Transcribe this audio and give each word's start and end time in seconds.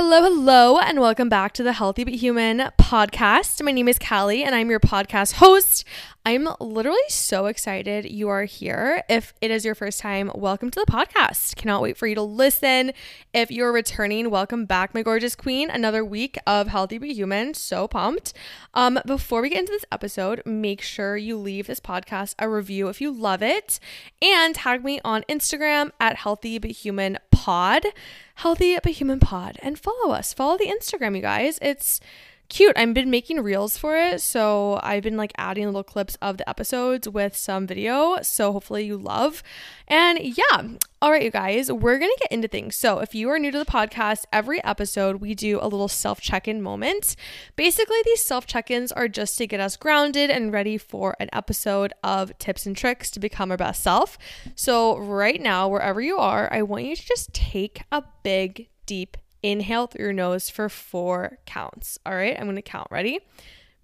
Hello, 0.00 0.22
hello, 0.22 0.78
and 0.78 1.00
welcome 1.00 1.28
back 1.28 1.52
to 1.54 1.64
the 1.64 1.72
Healthy 1.72 2.04
But 2.04 2.14
Human 2.14 2.70
podcast. 2.78 3.60
My 3.64 3.72
name 3.72 3.88
is 3.88 3.98
Callie, 3.98 4.44
and 4.44 4.54
I'm 4.54 4.70
your 4.70 4.78
podcast 4.78 5.32
host. 5.32 5.84
I'm 6.28 6.46
literally 6.60 6.98
so 7.08 7.46
excited 7.46 8.04
you 8.04 8.28
are 8.28 8.44
here. 8.44 9.02
If 9.08 9.32
it 9.40 9.50
is 9.50 9.64
your 9.64 9.74
first 9.74 9.98
time, 9.98 10.30
welcome 10.34 10.70
to 10.70 10.78
the 10.78 10.92
podcast. 10.92 11.56
Cannot 11.56 11.80
wait 11.80 11.96
for 11.96 12.06
you 12.06 12.14
to 12.16 12.22
listen. 12.22 12.92
If 13.32 13.50
you're 13.50 13.72
returning, 13.72 14.28
welcome 14.28 14.66
back, 14.66 14.92
my 14.92 15.00
gorgeous 15.00 15.34
queen. 15.34 15.70
Another 15.70 16.04
week 16.04 16.36
of 16.46 16.68
Healthy 16.68 16.98
But 16.98 17.08
Human. 17.12 17.54
So 17.54 17.88
pumped. 17.88 18.34
Um, 18.74 18.98
before 19.06 19.40
we 19.40 19.48
get 19.48 19.60
into 19.60 19.72
this 19.72 19.86
episode, 19.90 20.42
make 20.44 20.82
sure 20.82 21.16
you 21.16 21.38
leave 21.38 21.66
this 21.66 21.80
podcast 21.80 22.34
a 22.38 22.46
review 22.46 22.88
if 22.88 23.00
you 23.00 23.10
love 23.10 23.42
it, 23.42 23.80
and 24.20 24.54
tag 24.54 24.84
me 24.84 25.00
on 25.06 25.24
Instagram 25.30 25.92
at 25.98 26.16
Healthy 26.16 26.58
But 26.58 26.72
Human 26.72 27.16
Pod. 27.30 27.86
Healthy 28.34 28.76
But 28.82 28.92
Human 28.92 29.18
Pod, 29.18 29.56
and 29.62 29.78
follow 29.78 30.12
us. 30.12 30.34
Follow 30.34 30.58
the 30.58 30.66
Instagram, 30.66 31.16
you 31.16 31.22
guys. 31.22 31.58
It's 31.62 32.02
cute. 32.48 32.76
I've 32.76 32.94
been 32.94 33.10
making 33.10 33.40
reels 33.40 33.76
for 33.76 33.96
it, 33.96 34.20
so 34.20 34.80
I've 34.82 35.02
been 35.02 35.16
like 35.16 35.32
adding 35.36 35.66
little 35.66 35.82
clips 35.82 36.16
of 36.22 36.38
the 36.38 36.48
episodes 36.48 37.08
with 37.08 37.36
some 37.36 37.66
video. 37.66 38.18
So 38.22 38.52
hopefully 38.52 38.86
you 38.86 38.96
love. 38.96 39.42
And 39.86 40.18
yeah, 40.18 40.62
all 41.00 41.10
right, 41.10 41.22
you 41.22 41.30
guys, 41.30 41.70
we're 41.70 41.98
gonna 41.98 42.12
get 42.20 42.32
into 42.32 42.48
things. 42.48 42.74
So 42.76 42.98
if 43.00 43.14
you 43.14 43.28
are 43.30 43.38
new 43.38 43.50
to 43.50 43.58
the 43.58 43.64
podcast, 43.64 44.24
every 44.32 44.62
episode 44.64 45.16
we 45.16 45.34
do 45.34 45.58
a 45.60 45.68
little 45.68 45.88
self 45.88 46.20
check 46.20 46.48
in 46.48 46.62
moment. 46.62 47.14
Basically, 47.56 47.98
these 48.04 48.24
self 48.24 48.46
check 48.46 48.70
ins 48.70 48.92
are 48.92 49.08
just 49.08 49.36
to 49.38 49.46
get 49.46 49.60
us 49.60 49.76
grounded 49.76 50.30
and 50.30 50.52
ready 50.52 50.78
for 50.78 51.16
an 51.20 51.28
episode 51.32 51.92
of 52.02 52.36
tips 52.38 52.66
and 52.66 52.76
tricks 52.76 53.10
to 53.12 53.20
become 53.20 53.50
our 53.50 53.56
best 53.56 53.82
self. 53.82 54.18
So 54.54 54.96
right 54.98 55.40
now, 55.40 55.68
wherever 55.68 56.00
you 56.00 56.16
are, 56.18 56.52
I 56.52 56.62
want 56.62 56.84
you 56.84 56.96
to 56.96 57.06
just 57.06 57.32
take 57.32 57.82
a 57.92 58.02
big, 58.22 58.68
deep 58.86 59.16
Inhale 59.42 59.86
through 59.86 60.04
your 60.04 60.12
nose 60.12 60.50
for 60.50 60.68
four 60.68 61.38
counts. 61.46 61.98
All 62.04 62.14
right, 62.14 62.36
I'm 62.38 62.44
going 62.44 62.56
to 62.56 62.62
count. 62.62 62.88
Ready? 62.90 63.20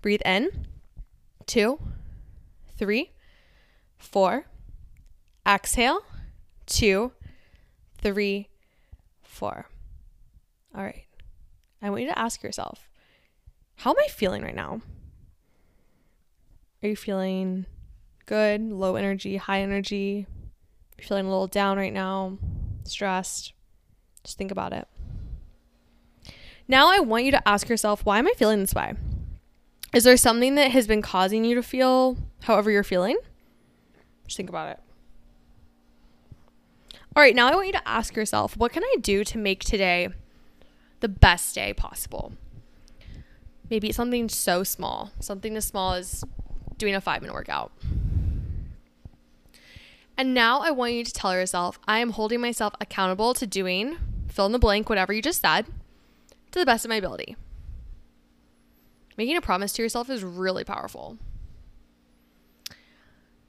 Breathe 0.03 0.23
in. 0.25 0.67
Two, 1.47 1.79
three, 2.77 3.13
four. 3.97 4.47
Exhale. 5.47 6.01
Two, 6.67 7.13
three, 7.99 8.49
four. 9.23 9.67
All 10.75 10.83
right. 10.83 11.07
I 11.83 11.91
want 11.91 12.03
you 12.03 12.09
to 12.09 12.19
ask 12.19 12.43
yourself, 12.43 12.89
how 13.77 13.91
am 13.91 13.97
I 14.03 14.09
feeling 14.09 14.43
right 14.43 14.55
now? 14.55 14.81
Are 16.83 16.89
you 16.89 16.97
feeling 16.97 17.67
good, 18.27 18.63
low 18.63 18.97
energy, 18.97 19.37
high 19.37 19.61
energy? 19.61 20.27
Are 20.29 21.03
you 21.03 21.07
feeling 21.07 21.27
a 21.27 21.31
little 21.31 21.47
down 21.47 21.77
right 21.77 21.93
now, 21.93 22.39
stressed? 22.85 23.53
Just 24.23 24.39
think 24.39 24.51
about 24.51 24.73
it. 24.73 24.89
Now 26.67 26.91
I 26.91 27.01
want 27.01 27.25
you 27.25 27.31
to 27.33 27.49
ask 27.49 27.69
yourself, 27.69 28.05
why 28.05 28.19
am 28.19 28.27
I 28.27 28.33
feeling 28.37 28.61
this 28.61 28.75
way? 28.75 28.95
Is 29.93 30.05
there 30.05 30.17
something 30.17 30.55
that 30.55 30.71
has 30.71 30.87
been 30.87 31.03
causing 31.03 31.45
you 31.45 31.55
to 31.55 31.63
feel 31.63 32.17
however 32.43 32.71
you're 32.71 32.83
feeling? 32.83 33.19
Just 34.27 34.37
think 34.37 34.49
about 34.49 34.71
it. 34.71 34.81
All 37.15 37.23
right, 37.23 37.35
now 37.35 37.49
I 37.49 37.55
want 37.55 37.67
you 37.67 37.73
to 37.75 37.89
ask 37.89 38.17
yourself, 38.17 38.57
what 38.57 38.73
can 38.73 38.83
I 38.83 38.97
do 39.01 39.23
to 39.25 39.39
make 39.39 39.63
today 39.63 40.09
the 41.01 41.09
best 41.09 41.55
day 41.55 41.73
possible? 41.73 42.33
Maybe 43.71 43.89
it's 43.89 43.97
something 43.97 44.29
so 44.29 44.65
small, 44.65 45.13
something 45.21 45.57
as 45.57 45.65
small 45.67 45.95
as 45.95 46.25
doing 46.77 46.95
a 46.95 47.01
five 47.01 47.23
minute 47.23 47.35
workout. 47.35 47.73
And 50.17 50.33
now 50.35 50.61
I 50.61 50.71
want 50.71 50.95
you 50.95 51.05
to 51.05 51.13
tell 51.13 51.35
yourself, 51.35 51.79
I 51.87 51.99
am 51.99 52.11
holding 52.11 52.41
myself 52.41 52.75
accountable 52.81 53.35
to 53.35 53.47
doing 53.47 53.97
fill 54.29 54.47
in 54.47 54.53
the 54.53 54.59
blank, 54.59 54.89
whatever 54.89 55.13
you 55.13 55.23
just 55.23 55.41
said 55.41 55.67
to 56.55 56.61
the 56.61 56.67
best 56.67 56.85
of 56.85 56.89
my 56.89 56.97
ability. 56.97 57.37
Making 59.17 59.37
a 59.37 59.41
promise 59.41 59.73
to 59.75 59.83
yourself 59.83 60.09
is 60.09 60.23
really 60.23 60.65
powerful. 60.65 61.19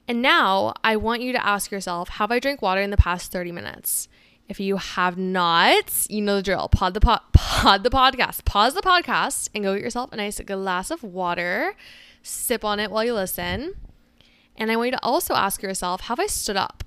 And 0.08 0.22
now 0.22 0.74
I 0.84 0.96
want 0.98 1.22
you 1.22 1.32
to 1.32 1.46
ask 1.46 1.72
yourself 1.72 2.10
Have 2.10 2.32
I 2.32 2.40
drank 2.40 2.62
water 2.62 2.82
in 2.82 2.90
the 2.90 2.98
past 2.98 3.32
30 3.32 3.52
minutes? 3.52 4.08
If 4.48 4.60
you 4.60 4.78
have 4.78 5.18
not, 5.18 6.06
you 6.08 6.22
know 6.22 6.38
the 6.38 6.44
drill. 6.44 6.68
Pod 6.68 6.94
the 6.94 7.02
pod, 7.02 7.22
pod 7.34 7.84
the 7.84 7.90
podcast. 7.90 8.46
Pause 8.46 8.76
the 8.76 8.82
podcast 8.82 9.50
and 9.56 9.64
go 9.64 9.74
get 9.74 9.84
yourself 9.84 10.12
a 10.12 10.18
nice 10.18 10.40
glass 10.40 10.92
of 10.92 11.04
water. 11.04 11.76
Sip 12.22 12.64
on 12.64 12.80
it 12.80 12.92
while 12.92 13.04
you 13.04 13.14
listen. 13.14 13.74
And 14.56 14.72
I 14.72 14.76
want 14.76 14.88
you 14.88 14.92
to 14.92 15.04
also 15.04 15.36
ask 15.36 15.62
yourself 15.62 16.02
Have 16.02 16.20
I 16.20 16.26
stood 16.26 16.58
up? 16.58 16.84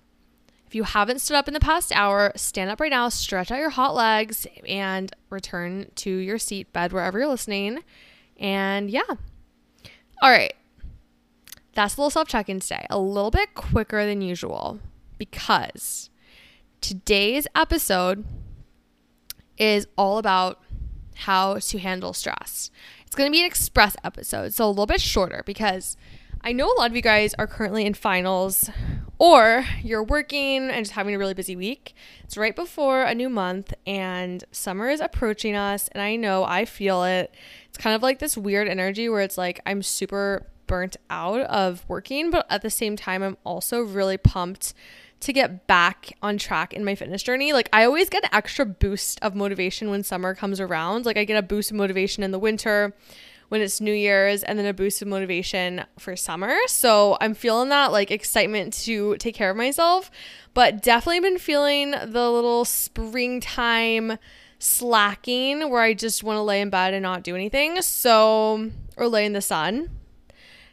If 0.69 0.75
you 0.75 0.83
haven't 0.83 1.21
stood 1.21 1.35
up 1.35 1.49
in 1.49 1.55
the 1.55 1.61
past 1.61 1.97
hour, 1.97 2.31
stand 2.37 2.69
up 2.69 2.79
right 2.79 2.91
now, 2.91 3.09
stretch 3.09 3.51
out 3.51 3.59
your 3.59 3.71
hot 3.71 3.95
legs, 3.95 4.47
and 4.69 5.11
return 5.31 5.91
to 5.95 6.11
your 6.11 6.37
seat, 6.39 6.75
bed, 6.75 6.93
wherever 6.93 7.19
you're 7.19 7.27
listening. 7.29 7.79
And 8.37 8.91
yeah. 8.91 9.01
All 10.21 10.31
right. 10.31 10.53
That's 11.73 11.97
a 11.97 12.01
little 12.01 12.11
self 12.11 12.29
check 12.29 12.51
in 12.51 12.61
today, 12.61 12.87
a 12.91 12.99
little 12.99 13.31
bit 13.31 13.55
quicker 13.55 14.05
than 14.05 14.21
usual 14.21 14.79
because 15.17 16.11
today's 16.83 17.47
episode 17.55 18.27
is 19.57 19.87
all 19.97 20.19
about 20.19 20.63
how 21.15 21.55
to 21.61 21.79
handle 21.79 22.13
stress. 22.13 22.71
It's 23.07 23.17
going 23.17 23.29
to 23.29 23.33
be 23.33 23.41
an 23.41 23.47
express 23.47 23.97
episode, 24.05 24.53
so 24.53 24.67
a 24.67 24.69
little 24.69 24.85
bit 24.85 25.01
shorter 25.01 25.43
because 25.47 25.97
I 26.41 26.53
know 26.53 26.67
a 26.73 26.77
lot 26.79 26.91
of 26.91 26.97
you 26.97 27.03
guys 27.03 27.35
are 27.35 27.47
currently 27.47 27.85
in 27.85 27.95
finals 27.95 28.71
or 29.19 29.65
you're 29.83 30.03
working 30.03 30.71
and 30.71 30.85
just 30.85 30.93
having 30.93 31.15
a 31.15 31.19
really 31.19 31.35
busy 31.35 31.57
week. 31.57 31.95
It's 32.23 32.37
right 32.37 32.55
before 32.55 33.03
a 33.03 33.15
new 33.15 33.29
month 33.29 33.75
and 33.87 34.45
summer 34.53 34.89
is 34.89 35.01
approaching 35.01 35.57
us. 35.57 35.89
And 35.89 36.01
I 36.01 36.17
know 36.17 36.45
I 36.45 36.65
feel 36.65 37.03
it. 37.03 37.35
It's 37.69 37.79
kind 37.79 37.97
of 37.97 38.03
like 38.03 38.21
this 38.21 38.37
weird 38.37 38.69
energy 38.69 39.09
where 39.09 39.23
it's 39.23 39.37
like 39.37 39.61
I'm 39.67 39.83
super 39.83 40.47
burnt 40.69 40.97
out 41.11 41.41
of 41.41 41.85
working, 41.89 42.31
but 42.31 42.47
at 42.49 42.63
the 42.63 42.71
same 42.71 42.95
time, 42.97 43.23
I'm 43.23 43.37
also 43.45 43.81
really 43.81 44.17
pumped 44.19 44.75
to 45.21 45.33
get 45.33 45.67
back 45.67 46.13
on 46.23 46.39
track 46.39 46.73
in 46.73 46.85
my 46.85 46.95
fitness 46.95 47.25
journey. 47.25 47.53
Like 47.53 47.69
I 47.73 47.85
always 47.85 48.09
get 48.09 48.23
an 48.23 48.31
extra 48.33 48.65
boost 48.65 49.19
of 49.21 49.35
motivation 49.35 49.91
when 49.91 50.05
summer 50.05 50.35
comes 50.35 50.61
around. 50.61 51.07
Like 51.07 51.17
I 51.17 51.25
get 51.25 51.37
a 51.37 51.43
boost 51.43 51.73
of 51.73 51.77
motivation 51.77 52.23
in 52.23 52.31
the 52.31 52.39
winter 52.39 52.95
when 53.49 53.61
it's 53.61 53.81
New 53.81 53.93
Year's 53.93 54.43
and 54.43 54.59
then 54.59 54.67
a 54.67 54.75
boost 54.75 55.03
of 55.03 55.09
motivation 55.09 55.85
for 55.99 56.17
summer. 56.17 56.55
So 56.67 57.17
I'm 57.21 57.35
feeling 57.35 57.71
that 57.71 57.93
like 57.93 58.11
excitement 58.11 58.73
to 58.85 59.17
take 59.17 59.35
care 59.35 59.51
of 59.51 59.57
myself, 59.57 60.11
but 60.55 60.83
definitely 60.83 61.21
been 61.21 61.39
feeling 61.39 61.91
the 61.91 62.31
little 62.31 62.65
springtime 62.65 64.19
slacking 64.59 65.71
where 65.71 65.83
I 65.83 65.95
just 65.95 66.23
want 66.23 66.37
to 66.37 66.43
lay 66.43 66.61
in 66.61 66.71
bed 66.71 66.95
and 66.95 67.03
not 67.03 67.23
do 67.23 67.35
anything. 67.35 67.81
So, 67.83 68.71
or 68.97 69.09
lay 69.09 69.25
in 69.25 69.33
the 69.33 69.41
sun. 69.41 69.91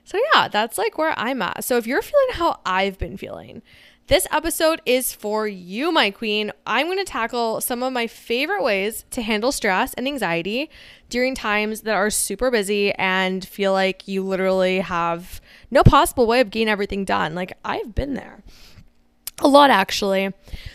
So, 0.03 0.19
yeah, 0.34 0.47
that's 0.47 0.78
like 0.78 0.97
where 0.97 1.18
I'm 1.18 1.41
at. 1.41 1.64
So, 1.64 1.78
if 1.78 1.88
you're 1.88 2.02
feeling 2.02 2.28
how 2.34 2.59
I've 2.66 2.97
been 2.97 3.18
feeling, 3.18 3.62
this 4.08 4.28
episode 4.32 4.82
is 4.86 5.14
for 5.14 5.48
you, 5.48 5.92
my 5.92 6.12
queen. 6.12 6.52
I'm 6.68 6.86
going 6.86 7.00
to 7.00 7.06
tackle 7.06 7.60
some 7.60 7.82
of 7.82 7.92
my 7.92 8.06
favorite 8.06 8.64
ways 8.64 9.04
to 9.12 9.22
handle 9.22 9.52
stress 9.52 9.96
and 9.96 10.08
anxiety 10.08 10.70
during 11.10 11.34
times 11.34 11.82
that 11.82 11.96
are 11.96 12.12
super 12.12 12.52
busy 12.52 12.94
and 12.94 13.48
feel 13.48 13.72
like 13.72 14.08
you 14.08 14.24
literally 14.24 14.80
have 14.80 15.42
no 15.72 15.82
possible 15.82 16.28
way 16.28 16.40
of 16.40 16.52
getting 16.52 16.70
everything 16.70 17.04
done. 17.04 17.34
Like, 17.34 17.58
I've 17.66 17.96
been 17.96 18.14
there. 18.14 18.44
A 19.40 19.48
lot, 19.48 19.72
actually. 19.72 20.32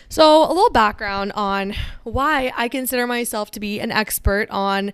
So, 0.09 0.43
a 0.43 0.53
little 0.53 0.69
background 0.69 1.31
on 1.33 1.73
why 2.03 2.51
I 2.57 2.67
consider 2.67 3.07
myself 3.07 3.49
to 3.51 3.61
be 3.61 3.79
an 3.79 3.91
expert 3.91 4.49
on 4.49 4.91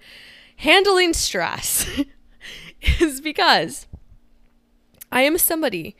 handling 0.58 1.14
stress 1.14 1.90
is 3.00 3.20
because 3.20 3.88
I 5.12 5.24
am 5.24 5.40
somebody 5.40 5.96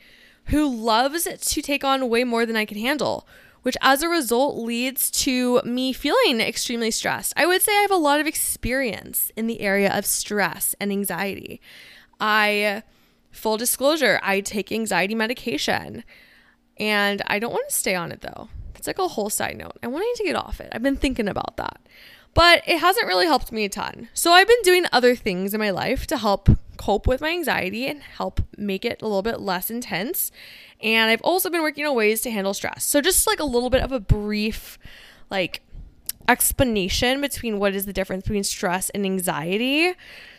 who 0.48 0.74
loves 0.74 1.24
to 1.24 1.62
take 1.62 1.84
on 1.84 2.10
way 2.10 2.24
more 2.24 2.46
than 2.46 2.56
I 2.56 2.66
can 2.66 2.78
handle, 2.78 3.28
which 3.64 3.78
as 3.82 4.02
a 4.02 4.10
result 4.10 4.58
leads 4.58 5.12
to 5.12 5.62
me 5.64 5.94
feeling 5.94 6.40
extremely 6.40 6.92
stressed. 6.92 7.34
I 7.36 7.46
would 7.46 7.62
say 7.62 7.78
I 7.78 7.82
have 7.82 7.92
a 7.92 7.96
lot 7.96 8.20
of 8.20 8.28
experience 8.28 9.32
in 9.36 9.48
the 9.48 9.62
area 9.62 9.96
of 9.96 10.06
stress 10.06 10.76
and 10.80 10.92
anxiety. 10.92 11.60
I, 12.20 12.84
full 13.32 13.58
disclosure, 13.58 14.20
I 14.24 14.42
take 14.42 14.72
anxiety 14.72 15.16
medication 15.16 16.04
and 16.78 17.22
I 17.28 17.40
don't 17.40 17.52
want 17.52 17.70
to 17.70 17.76
stay 17.76 17.96
on 17.96 18.12
it 18.12 18.22
though. 18.22 18.50
That's 18.74 18.88
like 18.88 19.00
a 19.00 19.08
whole 19.08 19.30
side 19.30 19.58
note. 19.58 19.78
I 19.82 19.88
wanted 19.88 20.16
to 20.18 20.24
get 20.24 20.36
off 20.36 20.62
it. 20.62 20.70
I've 20.72 20.84
been 20.84 20.96
thinking 20.96 21.28
about 21.28 21.58
that. 21.58 21.80
But 22.34 22.62
it 22.68 22.80
hasn't 22.80 23.08
really 23.08 23.26
helped 23.26 23.52
me 23.52 23.66
a 23.66 23.70
ton. 23.70 24.10
So 24.14 24.32
I've 24.32 24.48
been 24.48 24.62
doing 24.62 24.86
other 24.92 25.16
things 25.16 25.56
in 25.56 25.60
my 25.60 25.72
life 25.72 26.06
to 26.08 26.18
help 26.18 26.50
cope 26.78 27.08
with 27.08 27.22
my 27.22 27.30
anxiety 27.30 27.88
and 27.88 28.02
help 28.02 28.42
make 28.58 28.86
it 28.86 29.02
a 29.02 29.06
little 29.06 29.22
bit 29.22 29.40
less 29.40 29.70
intense. 29.70 30.32
And 30.82 31.10
I've 31.10 31.22
also 31.22 31.50
been 31.50 31.62
working 31.62 31.86
on 31.86 31.96
ways 31.96 32.22
to 32.22 32.32
handle 32.32 32.54
stress. 32.54 32.84
So 32.84 33.02
just 33.02 33.28
like 33.28 33.40
a 33.40 33.46
little 33.46 33.70
bit 33.70 33.82
of 33.82 33.92
a 33.92 34.00
brief 34.00 34.78
like 35.30 35.62
explanation 36.28 37.22
between 37.22 37.58
what 37.60 37.74
is 37.74 37.86
the 37.86 37.94
difference 37.94 38.24
between 38.24 38.44
stress 38.44 38.90
and 38.92 39.06
anxiety. 39.06 39.94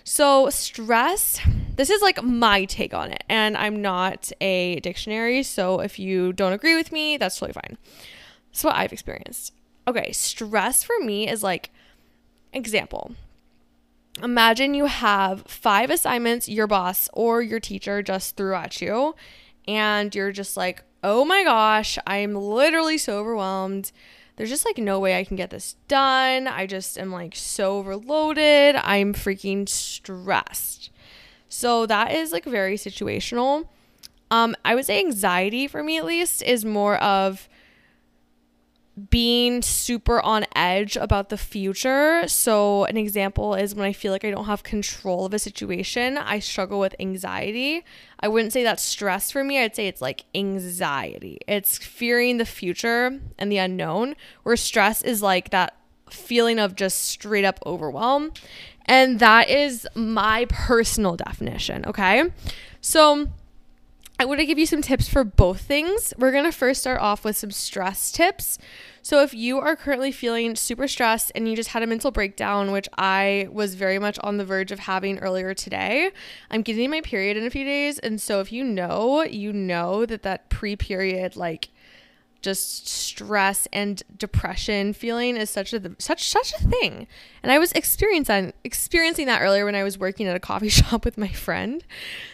So, 0.05 0.49
stress, 0.51 1.41
this 1.77 1.91
is 1.91 2.03
like 2.03 2.23
my 2.23 2.65
take 2.65 2.95
on 2.95 3.11
it, 3.11 3.25
and 3.29 3.57
I'm 3.57 3.83
not 3.83 4.33
a 4.41 4.81
dictionary. 4.81 5.43
So, 5.43 5.81
if 5.81 5.99
you 5.99 6.33
don't 6.33 6.53
agree 6.53 6.75
with 6.77 6.93
me, 6.93 7.17
that's 7.17 7.39
totally 7.39 7.53
fine. 7.53 7.79
That's 8.51 8.65
what 8.65 8.77
I've 8.77 8.93
experienced. 8.93 9.53
Okay, 9.87 10.13
stress 10.13 10.83
for 10.83 10.99
me 11.01 11.29
is 11.29 11.43
like 11.43 11.71
example 12.53 13.15
imagine 14.23 14.75
you 14.75 14.87
have 14.87 15.43
five 15.43 15.91
assignments 15.91 16.49
your 16.49 16.67
boss 16.67 17.09
or 17.13 17.43
your 17.43 17.61
teacher 17.61 18.03
just 18.03 18.37
threw 18.37 18.55
at 18.55 18.81
you, 18.81 19.15
and 19.67 20.15
you're 20.15 20.33
just 20.33 20.57
like, 20.57 20.83
oh 21.03 21.25
my 21.25 21.45
gosh, 21.45 21.99
I'm 22.07 22.35
literally 22.35 22.99
so 22.99 23.19
overwhelmed. 23.19 23.93
There's 24.37 24.51
just 24.51 24.65
like 24.65 24.79
no 24.79 25.01
way 25.01 25.19
I 25.19 25.25
can 25.25 25.37
get 25.37 25.51
this 25.51 25.77
done. 25.89 26.47
I 26.47 26.67
just 26.67 26.97
am 26.97 27.11
like 27.11 27.35
so 27.35 27.79
overloaded. 27.79 28.77
I'm 28.77 29.13
freaking 29.13 29.69
stressed. 29.69 30.91
So 31.49 31.87
that 31.87 32.13
is 32.13 32.33
like 32.33 32.45
very 32.45 32.77
situational. 32.77 33.67
Um, 34.31 34.55
I 34.65 34.75
would 34.75 34.85
say 34.85 34.99
anxiety 34.99 35.67
for 35.67 35.83
me 35.83 35.99
at 35.99 36.05
least 36.05 36.43
is 36.43 36.65
more 36.65 36.97
of 36.99 37.49
being 39.11 39.63
super 39.63 40.21
on 40.21 40.47
edge 40.55 40.97
about 40.97 41.29
the 41.29 41.39
future. 41.39 42.27
So, 42.27 42.85
an 42.85 42.97
example 42.97 43.55
is 43.55 43.75
when 43.75 43.87
I 43.87 43.93
feel 43.93 44.13
like 44.13 44.25
I 44.25 44.31
don't 44.31 44.47
have 44.47 44.63
control 44.63 45.27
of 45.27 45.35
a 45.35 45.39
situation, 45.39 46.19
I 46.19 46.39
struggle 46.39 46.81
with 46.81 46.95
anxiety. 46.99 47.85
I 48.21 48.29
wouldn't 48.29 48.53
say 48.53 48.63
that's 48.63 48.83
stress 48.83 49.31
for 49.31 49.45
me, 49.45 49.61
I'd 49.61 49.77
say 49.77 49.87
it's 49.89 50.03
like 50.03 50.25
anxiety. 50.35 51.39
It's 51.47 51.79
fearing 51.79 52.39
the 52.39 52.45
future 52.45 53.21
and 53.39 53.53
the 53.53 53.59
unknown, 53.59 54.17
where 54.43 54.57
stress 54.57 55.03
is 55.03 55.23
like 55.23 55.51
that 55.51 55.77
feeling 56.11 56.59
of 56.59 56.75
just 56.75 57.05
straight 57.05 57.45
up 57.45 57.61
overwhelm. 57.67 58.33
And 58.87 59.19
that 59.21 59.51
is 59.51 59.87
my 59.95 60.47
personal 60.49 61.17
definition, 61.17 61.85
okay? 61.85 62.31
So, 62.81 63.29
I 64.21 64.25
want 64.25 64.41
to 64.41 64.47
give 64.47 64.59
you 64.59 64.67
some 64.67 64.83
tips 64.83 65.09
for 65.09 65.23
both 65.23 65.61
things. 65.61 66.13
We're 66.19 66.33
going 66.33 66.45
to 66.45 66.51
first 66.51 66.81
start 66.81 67.01
off 67.01 67.25
with 67.25 67.37
some 67.37 67.53
stress 67.53 68.11
tips. 68.11 68.59
So, 69.01 69.23
if 69.23 69.33
you 69.33 69.61
are 69.61 69.77
currently 69.77 70.11
feeling 70.11 70.57
super 70.57 70.89
stressed 70.89 71.31
and 71.37 71.49
you 71.49 71.55
just 71.55 71.69
had 71.69 71.85
a 71.85 71.87
mental 71.87 72.11
breakdown, 72.11 72.73
which 72.73 72.89
I 72.99 73.47
was 73.53 73.77
very 73.77 74.01
much 74.01 74.19
on 74.25 74.37
the 74.37 74.45
verge 74.45 74.73
of 74.73 74.81
having 74.81 75.21
earlier 75.21 75.55
today, 75.55 76.11
I'm 76.51 76.63
getting 76.63 76.91
my 76.91 77.01
period 77.01 77.37
in 77.37 77.47
a 77.47 77.51
few 77.51 77.65
days. 77.65 78.01
And 78.01 78.21
so, 78.21 78.41
if 78.41 78.51
you 78.51 78.65
know, 78.65 79.23
you 79.23 79.53
know 79.53 80.05
that 80.05 80.25
that 80.25 80.51
pre 80.51 80.75
period, 80.75 81.37
like, 81.37 81.69
just 82.43 82.89
stress 82.89 83.69
and 83.73 84.03
depression 84.17 84.95
feeling 84.95 85.37
is 85.37 85.49
such 85.49 85.73
a 85.73 85.93
such 85.99 86.29
such 86.29 86.53
a 86.55 86.59
thing. 86.59 87.07
And 87.45 87.53
I 87.53 87.61
was 87.61 87.71
experiencing 87.73 88.53
experiencing 88.65 89.27
that 89.27 89.43
earlier 89.43 89.65
when 89.65 89.77
I 89.77 89.85
was 89.85 89.97
working 89.97 90.27
at 90.27 90.35
a 90.35 90.41
coffee 90.41 90.69
shop 90.81 91.05
with 91.05 91.17
my 91.17 91.29
friend. 91.29 91.85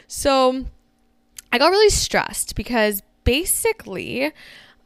So 0.07 0.67
I 1.55 1.59
got 1.59 1.71
really 1.71 1.91
stressed 1.91 2.57
because 2.57 3.01
basically 3.23 4.33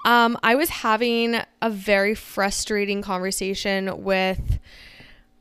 um, 0.05 0.37
I 0.43 0.55
was 0.55 0.69
having 0.69 1.41
a 1.63 1.71
very 1.71 2.15
frustrating 2.15 3.01
conversation 3.01 4.05
with, 4.05 4.59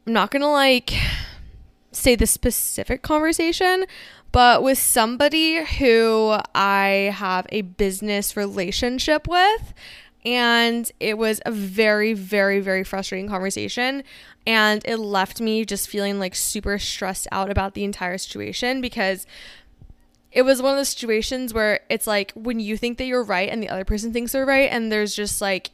I'm 0.05 0.13
not 0.13 0.31
gonna 0.31 0.49
like 0.49 0.93
say 1.91 2.15
the 2.15 2.27
specific 2.27 3.01
conversation, 3.01 3.83
but 4.31 4.63
with 4.63 4.77
somebody 4.77 5.65
who 5.65 6.37
I 6.55 7.13
have 7.13 7.45
a 7.49 7.63
business 7.63 8.37
relationship 8.37 9.27
with. 9.27 9.73
And 10.23 10.89
it 11.01 11.17
was 11.17 11.41
a 11.45 11.51
very, 11.51 12.13
very, 12.13 12.61
very 12.61 12.85
frustrating 12.85 13.27
conversation. 13.27 14.03
And 14.45 14.81
it 14.85 14.95
left 14.95 15.41
me 15.41 15.65
just 15.65 15.89
feeling 15.89 16.19
like 16.19 16.35
super 16.35 16.79
stressed 16.79 17.27
out 17.33 17.49
about 17.49 17.73
the 17.73 17.83
entire 17.83 18.17
situation 18.17 18.79
because 18.79 19.25
it 20.37 20.45
was 20.45 20.61
one 20.61 20.73
of 20.73 20.77
those 20.77 20.89
situations 20.89 21.51
where 21.51 21.79
it's 21.89 22.05
like 22.05 22.31
when 22.35 22.59
you 22.59 22.77
think 22.77 22.99
that 22.99 23.05
you're 23.05 23.23
right 23.23 23.49
and 23.49 23.61
the 23.61 23.69
other 23.69 23.83
person 23.83 24.13
thinks 24.13 24.33
they're 24.33 24.45
right 24.45 24.69
and 24.71 24.91
there's 24.91 25.15
just 25.15 25.41
like 25.41 25.71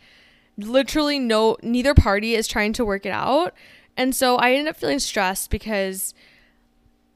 literally 0.58 1.20
no 1.20 1.58
neither 1.62 1.94
party 1.94 2.34
is 2.34 2.48
trying 2.48 2.72
to 2.72 2.86
work 2.86 3.06
it 3.06 3.12
out. 3.12 3.54
And 3.98 4.16
so 4.16 4.38
i 4.38 4.54
ended 4.54 4.70
up 4.70 4.78
feeling 4.78 5.00
stressed 5.00 5.50
because 5.50 6.14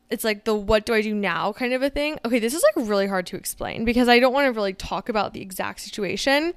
it's 0.09 0.25
like 0.25 0.43
the 0.43 0.53
what 0.53 0.85
do 0.85 0.93
i 0.93 1.01
do 1.01 1.15
now 1.15 1.53
kind 1.53 1.71
of 1.71 1.81
a 1.81 1.89
thing. 1.89 2.19
Okay 2.25 2.39
this 2.39 2.53
is 2.53 2.61
like 2.75 2.85
really 2.85 3.07
hard 3.07 3.25
to 3.27 3.37
explain 3.37 3.85
because 3.85 4.09
i 4.09 4.19
don't 4.19 4.33
want 4.33 4.47
to 4.47 4.51
really 4.51 4.73
talk 4.73 5.07
about 5.07 5.31
the 5.31 5.39
exact 5.39 5.79
situation 5.79 6.53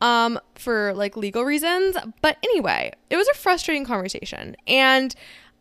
um 0.00 0.38
for 0.54 0.94
like 0.94 1.16
legal 1.16 1.42
reasons. 1.42 1.96
But 2.22 2.36
anyway 2.44 2.92
it 3.10 3.16
was 3.16 3.26
a 3.26 3.34
frustrating 3.34 3.84
conversation. 3.84 4.54
And 4.68 5.12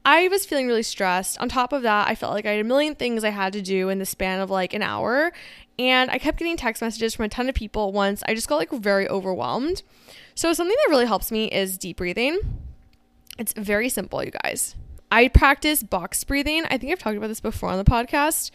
I 0.06 0.28
was 0.30 0.46
feeling 0.46 0.68
really 0.68 0.84
stressed. 0.84 1.40
On 1.40 1.50
top 1.50 1.74
of 1.74 1.82
that, 1.84 2.08
I 2.08 2.16
felt 2.16 2.34
like 2.34 2.46
I 2.46 2.52
had 2.52 2.62
a 2.62 2.68
million 2.68 2.96
things 2.96 3.24
I 3.24 3.30
had 3.30 3.54
to 3.54 3.62
do 3.62 3.90
in 3.90 4.00
the 4.00 4.06
span 4.06 4.40
of 4.40 4.50
like 4.50 4.74
an 4.74 4.82
hour. 4.82 5.32
And 5.78 6.10
I 6.12 6.18
kept 6.18 6.40
getting 6.40 6.58
text 6.58 6.82
messages 6.82 7.16
from 7.16 7.26
a 7.26 7.30
ton 7.30 7.48
of 7.50 7.56
people 7.56 7.92
once. 7.92 8.24
I 8.28 8.34
just 8.34 8.50
got 8.50 8.58
like 8.58 8.72
very 8.72 9.08
overwhelmed. 9.08 9.84
So, 10.36 10.54
something 10.54 10.76
that 10.86 10.90
really 10.90 11.06
helps 11.06 11.32
me 11.32 11.46
is 11.46 11.78
deep 11.78 11.98
breathing. 11.98 12.40
It's 13.38 13.54
very 13.54 13.90
simple, 13.90 14.24
you 14.24 14.32
guys. 14.44 14.76
I 15.12 15.28
practice 15.28 15.82
box 15.82 16.24
breathing. 16.24 16.66
I 16.66 16.78
think 16.78 16.92
I've 16.92 17.00
talked 17.00 17.18
about 17.18 17.28
this 17.28 17.40
before 17.40 17.70
on 17.70 17.78
the 17.78 17.90
podcast 17.90 18.52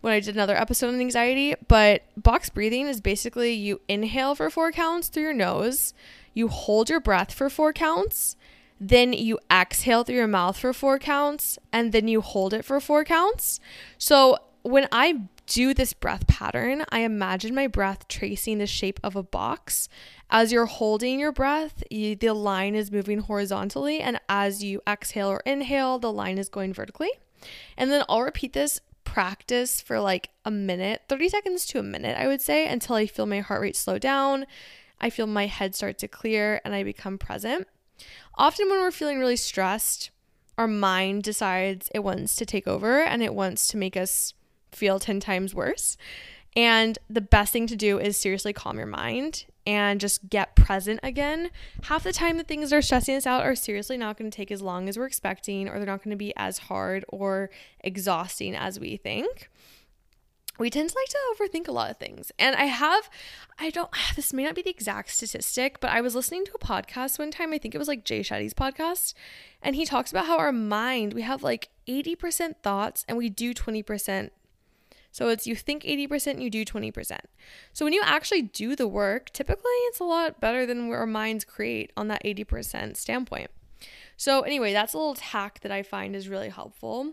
when 0.00 0.12
I 0.12 0.20
did 0.20 0.34
another 0.34 0.56
episode 0.56 0.88
on 0.88 1.00
anxiety. 1.00 1.54
But 1.68 2.02
box 2.16 2.50
breathing 2.50 2.88
is 2.88 3.00
basically 3.00 3.52
you 3.52 3.80
inhale 3.88 4.34
for 4.34 4.50
four 4.50 4.72
counts 4.72 5.08
through 5.08 5.22
your 5.22 5.34
nose, 5.34 5.94
you 6.32 6.48
hold 6.48 6.88
your 6.90 7.00
breath 7.00 7.32
for 7.32 7.48
four 7.48 7.72
counts, 7.72 8.36
then 8.80 9.12
you 9.12 9.38
exhale 9.50 10.04
through 10.04 10.16
your 10.16 10.26
mouth 10.26 10.58
for 10.58 10.72
four 10.72 10.98
counts, 10.98 11.58
and 11.72 11.92
then 11.92 12.08
you 12.08 12.20
hold 12.20 12.52
it 12.54 12.64
for 12.64 12.80
four 12.80 13.04
counts. 13.04 13.60
So 13.98 14.36
when 14.62 14.88
I 14.90 15.22
do 15.46 15.74
this 15.74 15.92
breath 15.92 16.26
pattern, 16.26 16.84
I 16.88 17.00
imagine 17.00 17.54
my 17.54 17.66
breath 17.66 18.08
tracing 18.08 18.58
the 18.58 18.66
shape 18.66 18.98
of 19.02 19.14
a 19.14 19.22
box. 19.22 19.88
As 20.30 20.52
you're 20.52 20.66
holding 20.66 21.20
your 21.20 21.32
breath, 21.32 21.84
you, 21.90 22.16
the 22.16 22.32
line 22.32 22.74
is 22.74 22.90
moving 22.90 23.18
horizontally, 23.18 24.00
and 24.00 24.20
as 24.28 24.64
you 24.64 24.80
exhale 24.88 25.28
or 25.28 25.42
inhale, 25.44 25.98
the 25.98 26.12
line 26.12 26.38
is 26.38 26.48
going 26.48 26.72
vertically. 26.72 27.10
And 27.76 27.90
then 27.90 28.04
I'll 28.08 28.22
repeat 28.22 28.54
this 28.54 28.80
practice 29.04 29.80
for 29.80 30.00
like 30.00 30.30
a 30.44 30.50
minute, 30.50 31.02
30 31.08 31.28
seconds 31.28 31.66
to 31.66 31.78
a 31.78 31.82
minute, 31.82 32.18
I 32.18 32.26
would 32.26 32.40
say, 32.40 32.66
until 32.66 32.96
I 32.96 33.06
feel 33.06 33.26
my 33.26 33.40
heart 33.40 33.60
rate 33.60 33.76
slow 33.76 33.98
down. 33.98 34.46
I 35.00 35.10
feel 35.10 35.26
my 35.26 35.46
head 35.46 35.74
start 35.74 35.98
to 35.98 36.08
clear 36.08 36.60
and 36.64 36.74
I 36.74 36.82
become 36.82 37.18
present. 37.18 37.68
Often, 38.36 38.70
when 38.70 38.80
we're 38.80 38.90
feeling 38.90 39.18
really 39.18 39.36
stressed, 39.36 40.10
our 40.58 40.68
mind 40.68 41.22
decides 41.22 41.90
it 41.94 42.00
wants 42.00 42.36
to 42.36 42.46
take 42.46 42.66
over 42.66 43.02
and 43.02 43.22
it 43.22 43.34
wants 43.34 43.66
to 43.68 43.76
make 43.76 43.96
us 43.96 44.34
feel 44.72 44.98
10 44.98 45.20
times 45.20 45.54
worse. 45.54 45.96
And 46.56 46.98
the 47.10 47.20
best 47.20 47.52
thing 47.52 47.66
to 47.66 47.76
do 47.76 47.98
is 47.98 48.16
seriously 48.16 48.52
calm 48.52 48.78
your 48.78 48.86
mind 48.86 49.46
and 49.66 50.00
just 50.00 50.28
get 50.28 50.54
present 50.54 51.00
again. 51.02 51.50
Half 51.84 52.04
the 52.04 52.12
time, 52.12 52.36
the 52.36 52.44
things 52.44 52.70
that 52.70 52.76
are 52.76 52.82
stressing 52.82 53.16
us 53.16 53.26
out 53.26 53.44
are 53.44 53.56
seriously 53.56 53.96
not 53.96 54.16
going 54.16 54.30
to 54.30 54.36
take 54.36 54.52
as 54.52 54.62
long 54.62 54.88
as 54.88 54.96
we're 54.96 55.06
expecting, 55.06 55.68
or 55.68 55.78
they're 55.78 55.86
not 55.86 56.04
going 56.04 56.10
to 56.12 56.16
be 56.16 56.32
as 56.36 56.58
hard 56.58 57.04
or 57.08 57.50
exhausting 57.80 58.54
as 58.54 58.78
we 58.78 58.96
think 58.96 59.48
we 60.58 60.70
tend 60.70 60.90
to 60.90 60.96
like 60.96 61.08
to 61.08 61.18
overthink 61.34 61.68
a 61.68 61.72
lot 61.72 61.90
of 61.90 61.96
things. 61.96 62.30
And 62.38 62.54
I 62.56 62.64
have, 62.64 63.10
I 63.58 63.70
don't, 63.70 63.90
this 64.16 64.32
may 64.32 64.44
not 64.44 64.54
be 64.54 64.62
the 64.62 64.70
exact 64.70 65.10
statistic, 65.10 65.80
but 65.80 65.90
I 65.90 66.00
was 66.00 66.14
listening 66.14 66.44
to 66.46 66.52
a 66.54 66.58
podcast 66.58 67.18
one 67.18 67.30
time. 67.30 67.52
I 67.52 67.58
think 67.58 67.74
it 67.74 67.78
was 67.78 67.88
like 67.88 68.04
Jay 68.04 68.20
Shetty's 68.20 68.54
podcast. 68.54 69.14
And 69.62 69.76
he 69.76 69.84
talks 69.84 70.10
about 70.10 70.26
how 70.26 70.38
our 70.38 70.52
mind, 70.52 71.12
we 71.12 71.22
have 71.22 71.42
like 71.42 71.70
80% 71.88 72.56
thoughts 72.62 73.04
and 73.08 73.16
we 73.18 73.28
do 73.28 73.54
20%. 73.54 74.30
So 75.10 75.28
it's 75.28 75.46
you 75.46 75.54
think 75.54 75.84
80%, 75.84 76.42
you 76.42 76.50
do 76.50 76.64
20%. 76.64 77.18
So 77.72 77.84
when 77.84 77.92
you 77.92 78.02
actually 78.04 78.42
do 78.42 78.74
the 78.74 78.88
work, 78.88 79.30
typically 79.32 79.70
it's 79.86 80.00
a 80.00 80.04
lot 80.04 80.40
better 80.40 80.66
than 80.66 80.90
our 80.90 81.06
minds 81.06 81.44
create 81.44 81.92
on 81.96 82.08
that 82.08 82.24
80% 82.24 82.96
standpoint. 82.96 83.50
So, 84.16 84.42
anyway, 84.42 84.72
that's 84.72 84.94
a 84.94 84.98
little 84.98 85.14
hack 85.14 85.60
that 85.60 85.72
I 85.72 85.82
find 85.82 86.14
is 86.14 86.28
really 86.28 86.48
helpful. 86.48 87.12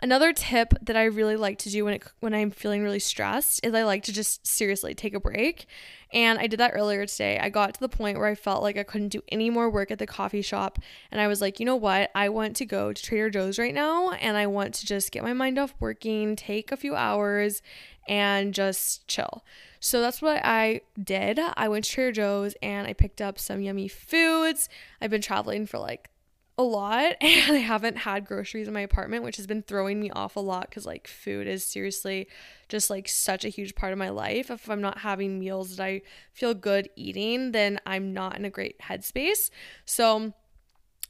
Another 0.00 0.32
tip 0.32 0.74
that 0.80 0.96
I 0.96 1.04
really 1.04 1.34
like 1.34 1.58
to 1.58 1.70
do 1.70 1.84
when 1.84 1.94
it 1.94 2.04
when 2.20 2.32
I'm 2.32 2.52
feeling 2.52 2.84
really 2.84 3.00
stressed 3.00 3.64
is 3.64 3.74
I 3.74 3.82
like 3.82 4.04
to 4.04 4.12
just 4.12 4.46
seriously 4.46 4.94
take 4.94 5.12
a 5.12 5.20
break. 5.20 5.66
And 6.12 6.38
I 6.38 6.46
did 6.46 6.60
that 6.60 6.70
earlier 6.74 7.04
today. 7.04 7.38
I 7.38 7.48
got 7.48 7.74
to 7.74 7.80
the 7.80 7.88
point 7.88 8.16
where 8.16 8.28
I 8.28 8.36
felt 8.36 8.62
like 8.62 8.78
I 8.78 8.84
couldn't 8.84 9.08
do 9.08 9.22
any 9.28 9.50
more 9.50 9.68
work 9.68 9.90
at 9.90 9.98
the 9.98 10.06
coffee 10.06 10.40
shop 10.40 10.78
and 11.10 11.20
I 11.20 11.26
was 11.26 11.40
like, 11.40 11.58
"You 11.58 11.66
know 11.66 11.76
what? 11.76 12.10
I 12.14 12.28
want 12.28 12.54
to 12.56 12.64
go 12.64 12.92
to 12.92 13.02
Trader 13.02 13.28
Joe's 13.28 13.58
right 13.58 13.74
now 13.74 14.10
and 14.12 14.36
I 14.36 14.46
want 14.46 14.74
to 14.74 14.86
just 14.86 15.10
get 15.10 15.24
my 15.24 15.32
mind 15.32 15.58
off 15.58 15.74
working, 15.80 16.36
take 16.36 16.70
a 16.70 16.76
few 16.76 16.94
hours 16.94 17.60
and 18.06 18.54
just 18.54 19.08
chill." 19.08 19.44
So 19.80 20.00
that's 20.00 20.22
what 20.22 20.40
I 20.44 20.82
did. 21.02 21.40
I 21.56 21.68
went 21.68 21.84
to 21.86 21.90
Trader 21.90 22.12
Joe's 22.12 22.54
and 22.62 22.86
I 22.86 22.92
picked 22.92 23.20
up 23.20 23.36
some 23.38 23.62
yummy 23.62 23.88
foods. 23.88 24.68
I've 25.00 25.10
been 25.10 25.22
traveling 25.22 25.66
for 25.66 25.78
like 25.78 26.08
a 26.58 26.62
lot 26.62 27.14
and 27.20 27.52
I 27.56 27.60
haven't 27.60 27.98
had 27.98 28.26
groceries 28.26 28.68
in 28.68 28.74
my 28.74 28.80
apartment, 28.80 29.24
which 29.24 29.36
has 29.36 29.46
been 29.46 29.62
throwing 29.62 30.00
me 30.00 30.10
off 30.10 30.36
a 30.36 30.40
lot 30.40 30.68
because 30.68 30.84
like 30.84 31.06
food 31.06 31.46
is 31.46 31.64
seriously 31.64 32.28
just 32.68 32.90
like 32.90 33.08
such 33.08 33.44
a 33.44 33.48
huge 33.48 33.74
part 33.74 33.92
of 33.92 33.98
my 33.98 34.10
life. 34.10 34.50
If 34.50 34.68
I'm 34.68 34.82
not 34.82 34.98
having 34.98 35.38
meals 35.38 35.76
that 35.76 35.84
I 35.84 36.02
feel 36.32 36.52
good 36.52 36.90
eating, 36.96 37.52
then 37.52 37.78
I'm 37.86 38.12
not 38.12 38.36
in 38.36 38.44
a 38.44 38.50
great 38.50 38.78
headspace. 38.80 39.50
So 39.84 40.34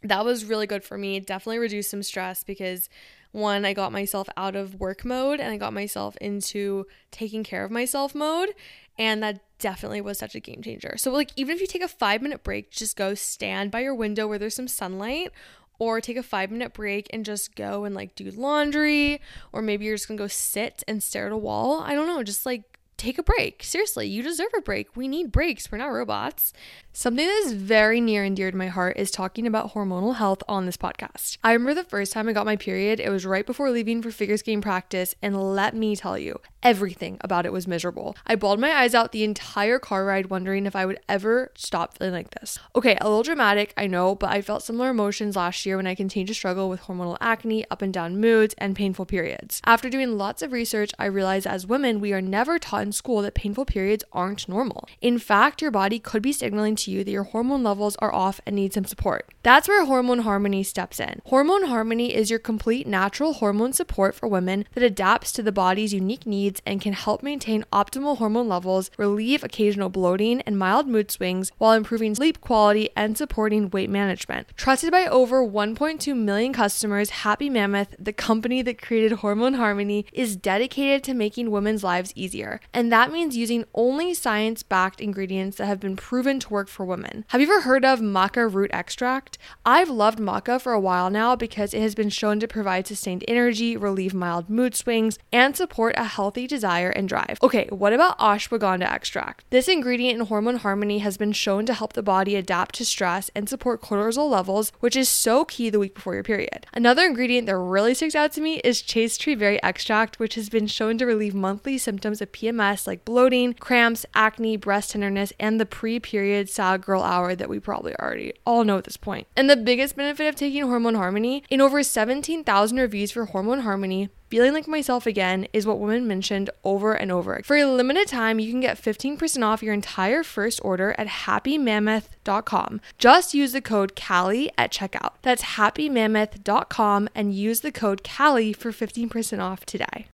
that 0.03 0.25
was 0.25 0.45
really 0.45 0.67
good 0.67 0.85
for 0.85 0.97
me. 0.99 1.19
Definitely 1.19 1.59
reduced 1.59 1.91
some 1.91 2.03
stress 2.03 2.45
because 2.45 2.89
one, 3.33 3.65
I 3.65 3.73
got 3.73 3.93
myself 3.93 4.29
out 4.37 4.55
of 4.55 4.77
work 4.77 5.05
mode 5.05 5.41
and 5.41 5.53
I 5.53 5.57
got 5.57 5.73
myself 5.73 6.17
into 6.19 6.87
taking 7.11 7.43
care 7.43 7.65
of 7.65 7.71
myself 7.71 8.15
mode. 8.15 8.51
And 8.99 9.23
that 9.23 9.41
definitely 9.59 10.01
was 10.01 10.19
such 10.19 10.35
a 10.35 10.41
game 10.41 10.63
changer. 10.63 10.97
So, 10.97 11.11
like, 11.11 11.31
even 11.37 11.55
if 11.55 11.61
you 11.61 11.67
take 11.67 11.83
a 11.83 11.89
five 11.89 12.23
minute 12.23 12.43
break, 12.43 12.71
just 12.71 12.97
go 12.97 13.15
stand 13.15 13.71
by 13.71 13.81
your 13.81 13.95
window 13.95 14.27
where 14.27 14.39
there's 14.39 14.55
some 14.55 14.69
sunlight 14.69 15.33
or 15.79 16.01
take 16.01 16.17
a 16.17 16.23
five 16.23 16.51
minute 16.51 16.73
break 16.73 17.09
and 17.13 17.25
just 17.25 17.55
go 17.55 17.85
and 17.85 17.95
like 17.95 18.15
do 18.15 18.31
laundry, 18.31 19.21
or 19.53 19.63
maybe 19.63 19.85
you're 19.85 19.97
just 19.97 20.09
gonna 20.09 20.19
go 20.19 20.27
sit 20.27 20.83
and 20.89 21.03
stare 21.03 21.27
at 21.27 21.33
a 21.33 21.37
wall. 21.37 21.81
I 21.81 21.95
don't 21.95 22.07
know, 22.07 22.23
just 22.23 22.45
like 22.47 22.79
take 22.97 23.17
a 23.19 23.23
break. 23.23 23.63
Seriously, 23.63 24.09
you 24.09 24.23
deserve 24.23 24.51
a 24.57 24.61
break. 24.61 24.97
We 24.97 25.09
need 25.09 25.31
breaks. 25.31 25.71
We're 25.71 25.79
not 25.79 25.93
robots. 25.93 26.53
Something 26.99 27.29
that 27.29 27.43
is 27.45 27.53
very 27.53 28.01
near 28.01 28.25
and 28.25 28.37
dear 28.37 28.51
to 28.51 28.57
my 28.57 28.67
heart 28.67 28.97
is 28.97 29.13
talking 29.13 29.47
about 29.47 29.73
hormonal 29.73 30.17
health 30.17 30.43
on 30.49 30.67
this 30.67 30.77
podcast. 30.77 31.39
I 31.45 31.53
remember 31.53 31.73
the 31.73 31.89
first 31.89 32.13
time 32.13 32.29
I 32.29 32.33
got 32.33 32.45
my 32.45 32.57
period, 32.57 32.99
it 32.99 33.09
was 33.09 33.25
right 33.25 33.47
before 33.47 33.71
leaving 33.71 34.03
for 34.03 34.11
figure 34.11 34.37
skating 34.37 34.61
practice, 34.61 35.15
and 35.23 35.55
let 35.55 35.77
me 35.77 35.95
tell 35.95 36.19
you, 36.19 36.41
everything 36.61 37.17
about 37.21 37.47
it 37.47 37.53
was 37.53 37.69
miserable. 37.69 38.17
I 38.27 38.35
bawled 38.35 38.59
my 38.59 38.73
eyes 38.73 38.97
out 38.97 39.13
the 39.13 39.23
entire 39.23 39.79
car 39.79 40.05
ride, 40.07 40.27
wondering 40.27 40.67
if 40.67 40.75
I 40.75 40.87
would 40.87 40.99
ever 41.09 41.53
stop 41.55 41.97
feeling 41.97 42.15
like 42.15 42.31
this. 42.31 42.59
Okay, 42.75 42.97
a 43.01 43.09
little 43.09 43.23
dramatic, 43.23 43.73
I 43.77 43.87
know, 43.87 44.17
but 44.17 44.31
I 44.31 44.43
felt 44.43 44.65
similar 44.65 44.91
emotions 44.91 45.37
last 45.37 45.65
year 45.65 45.77
when 45.77 45.87
I 45.87 45.95
continued 45.95 46.27
to 46.27 46.35
struggle 46.35 46.69
with 46.69 46.81
hormonal 46.81 47.17
acne, 47.21 47.65
up 47.71 47.81
and 47.81 47.95
down 47.95 48.21
moods, 48.21 48.57
and 48.59 48.75
painful 48.75 49.07
periods. 49.07 49.63
After 49.65 49.89
doing 49.89 50.19
lots 50.19 50.43
of 50.43 50.51
research, 50.51 50.91
I 50.99 51.05
realized 51.05 51.47
as 51.47 51.65
women, 51.65 52.01
we 52.01 52.13
are 52.13 52.21
never 52.21 52.59
taught 52.59 52.83
in 52.83 52.91
school 52.91 53.23
that 53.23 53.37
painful 53.37 53.67
periods 53.67 54.03
aren't 54.13 54.49
normal. 54.49 54.89
In 55.01 55.21
fact, 55.21 55.63
your 55.63 55.71
body 55.71 56.01
could 56.01 56.23
be 56.23 56.33
signaling 56.33 56.75
to 56.75 56.88
you 56.89 57.05
that 57.05 57.11
your 57.11 57.25
hormone 57.25 57.63
levels 57.63 57.97
are 57.97 58.15
off 58.15 58.41
and 58.47 58.57
need 58.57 58.73
some 58.73 58.85
support. 58.85 59.29
That's 59.43 59.69
where 59.69 59.85
Hormone 59.85 60.21
Harmony 60.21 60.63
steps 60.63 60.99
in. 60.99 61.21
Hormone 61.27 61.65
Harmony 61.65 62.15
is 62.15 62.31
your 62.31 62.39
complete 62.39 62.87
natural 62.87 63.35
hormone 63.35 63.73
support 63.73 64.15
for 64.15 64.29
women 64.29 64.65
that 64.75 64.83
adapts 64.83 65.33
to 65.33 65.43
the 65.43 65.53
body's 65.53 65.95
unique 65.95 66.27
needs 66.27 66.61
and 66.67 66.81
can 66.81 66.93
help 66.93 67.23
maintain 67.23 67.65
optimal 67.73 68.19
hormone 68.19 68.49
levels, 68.49 68.91
relieve 68.97 69.45
occasional 69.45 69.89
bloating 69.89 70.41
and 70.43 70.59
mild 70.59 70.89
mood 70.89 71.11
swings 71.11 71.53
while 71.59 71.73
improving 71.73 72.15
sleep 72.15 72.41
quality 72.41 72.91
and 72.97 73.17
supporting 73.17 73.71
weight 73.71 73.91
management. 73.91 74.49
Trusted 74.57 74.91
by 74.91 75.07
over 75.07 75.47
1.2 75.47 76.17
million 76.17 76.53
customers, 76.53 77.11
Happy 77.11 77.49
Mammoth, 77.49 77.95
the 77.99 78.13
company 78.13 78.63
that 78.63 78.81
created 78.81 79.13
Hormone 79.19 79.55
Harmony, 79.55 80.07
is 80.13 80.37
dedicated 80.37 81.05
to 81.05 81.15
making 81.15 81.51
women's 81.51 81.85
lives 81.85 82.13
easier. 82.15 82.61
And 82.73 82.93
that 82.93 83.13
means 83.13 83.37
using 83.37 83.65
only 83.75 84.15
science 84.15 84.63
backed 84.63 85.01
ingredients 85.01 85.59
that 85.59 85.67
have 85.67 85.81
been 85.81 85.97
proven 85.97 86.41
to 86.41 86.49
work 86.49 86.69
for 86.69 86.78
women. 86.85 87.25
Have 87.29 87.41
you 87.41 87.47
ever 87.47 87.63
heard 87.63 87.85
of 87.85 88.01
maca 88.01 88.53
root 88.53 88.71
extract? 88.73 89.39
I've 89.65 89.91
loved 89.91 90.19
maca 90.19 90.61
for 90.61 90.73
a 90.73 90.81
while 90.81 91.11
now 91.11 91.37
because 91.37 91.75
it 91.75 91.81
has 91.81 91.95
been 91.95 92.11
shown 92.11 92.41
to 92.41 92.49
provide 92.49 92.87
sustained 92.87 93.25
energy, 93.29 93.77
relieve 93.77 94.15
mild 94.15 94.49
mood 94.49 94.75
swings, 94.75 95.19
and 95.33 95.57
support 95.57 95.95
a 95.97 96.05
healthy 96.05 96.47
desire 96.47 96.91
and 96.91 97.09
drive. 97.09 97.39
Okay, 97.43 97.69
what 97.71 97.93
about 97.93 98.19
ashwagandha 98.19 98.91
extract? 98.91 99.45
This 99.51 99.69
ingredient 99.69 100.21
in 100.21 100.27
Hormone 100.27 100.57
Harmony 100.57 100.99
has 100.99 101.17
been 101.17 101.33
shown 101.33 101.67
to 101.67 101.75
help 101.75 101.93
the 101.93 102.03
body 102.03 102.37
adapt 102.37 102.75
to 102.77 102.85
stress 102.85 103.31
and 103.35 103.49
support 103.49 103.83
cortisol 103.83 104.31
levels, 104.31 104.73
which 104.81 104.97
is 104.97 105.09
so 105.09 105.45
key 105.45 105.71
the 105.71 105.79
week 105.79 105.95
before 105.95 106.15
your 106.15 106.23
period. 106.23 106.67
Another 106.73 107.07
ingredient 107.07 107.47
that 107.47 107.57
really 107.57 107.95
sticks 107.95 108.15
out 108.15 108.33
to 108.33 108.41
me 108.41 108.61
is 108.65 108.83
chaste 108.83 109.21
tree 109.21 109.35
berry 109.35 109.63
extract, 109.63 110.19
which 110.19 110.35
has 110.35 110.49
been 110.49 110.67
shown 110.67 110.99
to 110.99 111.07
relieve 111.07 111.35
monthly 111.35 111.79
symptoms 111.79 112.21
of 112.21 112.33
PMS 112.33 112.87
like 112.87 113.05
bloating, 113.05 113.55
cramps, 113.55 114.05
acne, 114.15 114.57
breast 114.57 114.91
tenderness, 114.91 115.33
and 115.39 115.61
the 115.61 115.67
pre 115.67 116.01
period 116.01 116.49
sad 116.59 116.81
girl 116.81 117.03
hour 117.03 117.37
that 117.37 117.49
we 117.49 117.61
probably 117.61 117.95
already 117.97 118.33
all 118.45 118.65
know 118.65 118.79
at 118.79 118.85
this 118.85 118.97
point. 118.97 119.29
And 119.37 119.49
the 119.49 119.57
biggest 119.57 119.95
benefit 119.95 120.27
of 120.27 120.35
taking 120.35 120.63
Hormone 120.63 120.97
Harmony, 120.97 121.45
in 121.49 121.61
over 121.61 121.85
17,000 121.85 122.77
reviews 122.77 123.13
for 123.13 123.27
Hormone 123.27 123.61
Harmony, 123.61 124.11
Feeling 124.29 124.53
like 124.53 124.69
myself 124.69 125.07
again 125.07 125.49
is 125.55 125.67
what 125.67 125.79
women 125.79 126.07
mentioned 126.07 126.51
over 126.63 126.93
and 126.93 127.11
over. 127.11 127.41
For 127.45 127.57
a 127.57 127.65
limited 127.65 128.09
time, 128.09 128.39
you 128.39 128.51
can 128.51 128.61
get 128.61 128.77
15% 128.77 129.43
off 129.43 129.63
your 129.63 129.73
entire 129.73 130.23
first 130.23 130.61
order 130.63 130.95
at 130.99 131.07
happymammoth.com. 131.07 132.83
Just 132.99 133.33
use 133.33 133.53
the 133.53 133.63
code 133.63 133.97
CALLIE 133.97 134.51
at 134.59 134.71
checkout. 134.71 135.13
That's 135.23 135.57
happymammoth.com 135.57 137.09
and 137.15 137.35
use 137.35 137.61
the 137.61 137.73
code 137.73 138.03
CALLIE 138.03 138.53
for 138.53 138.71
15% 138.71 139.41
off 139.41 139.65
today. 139.65 140.09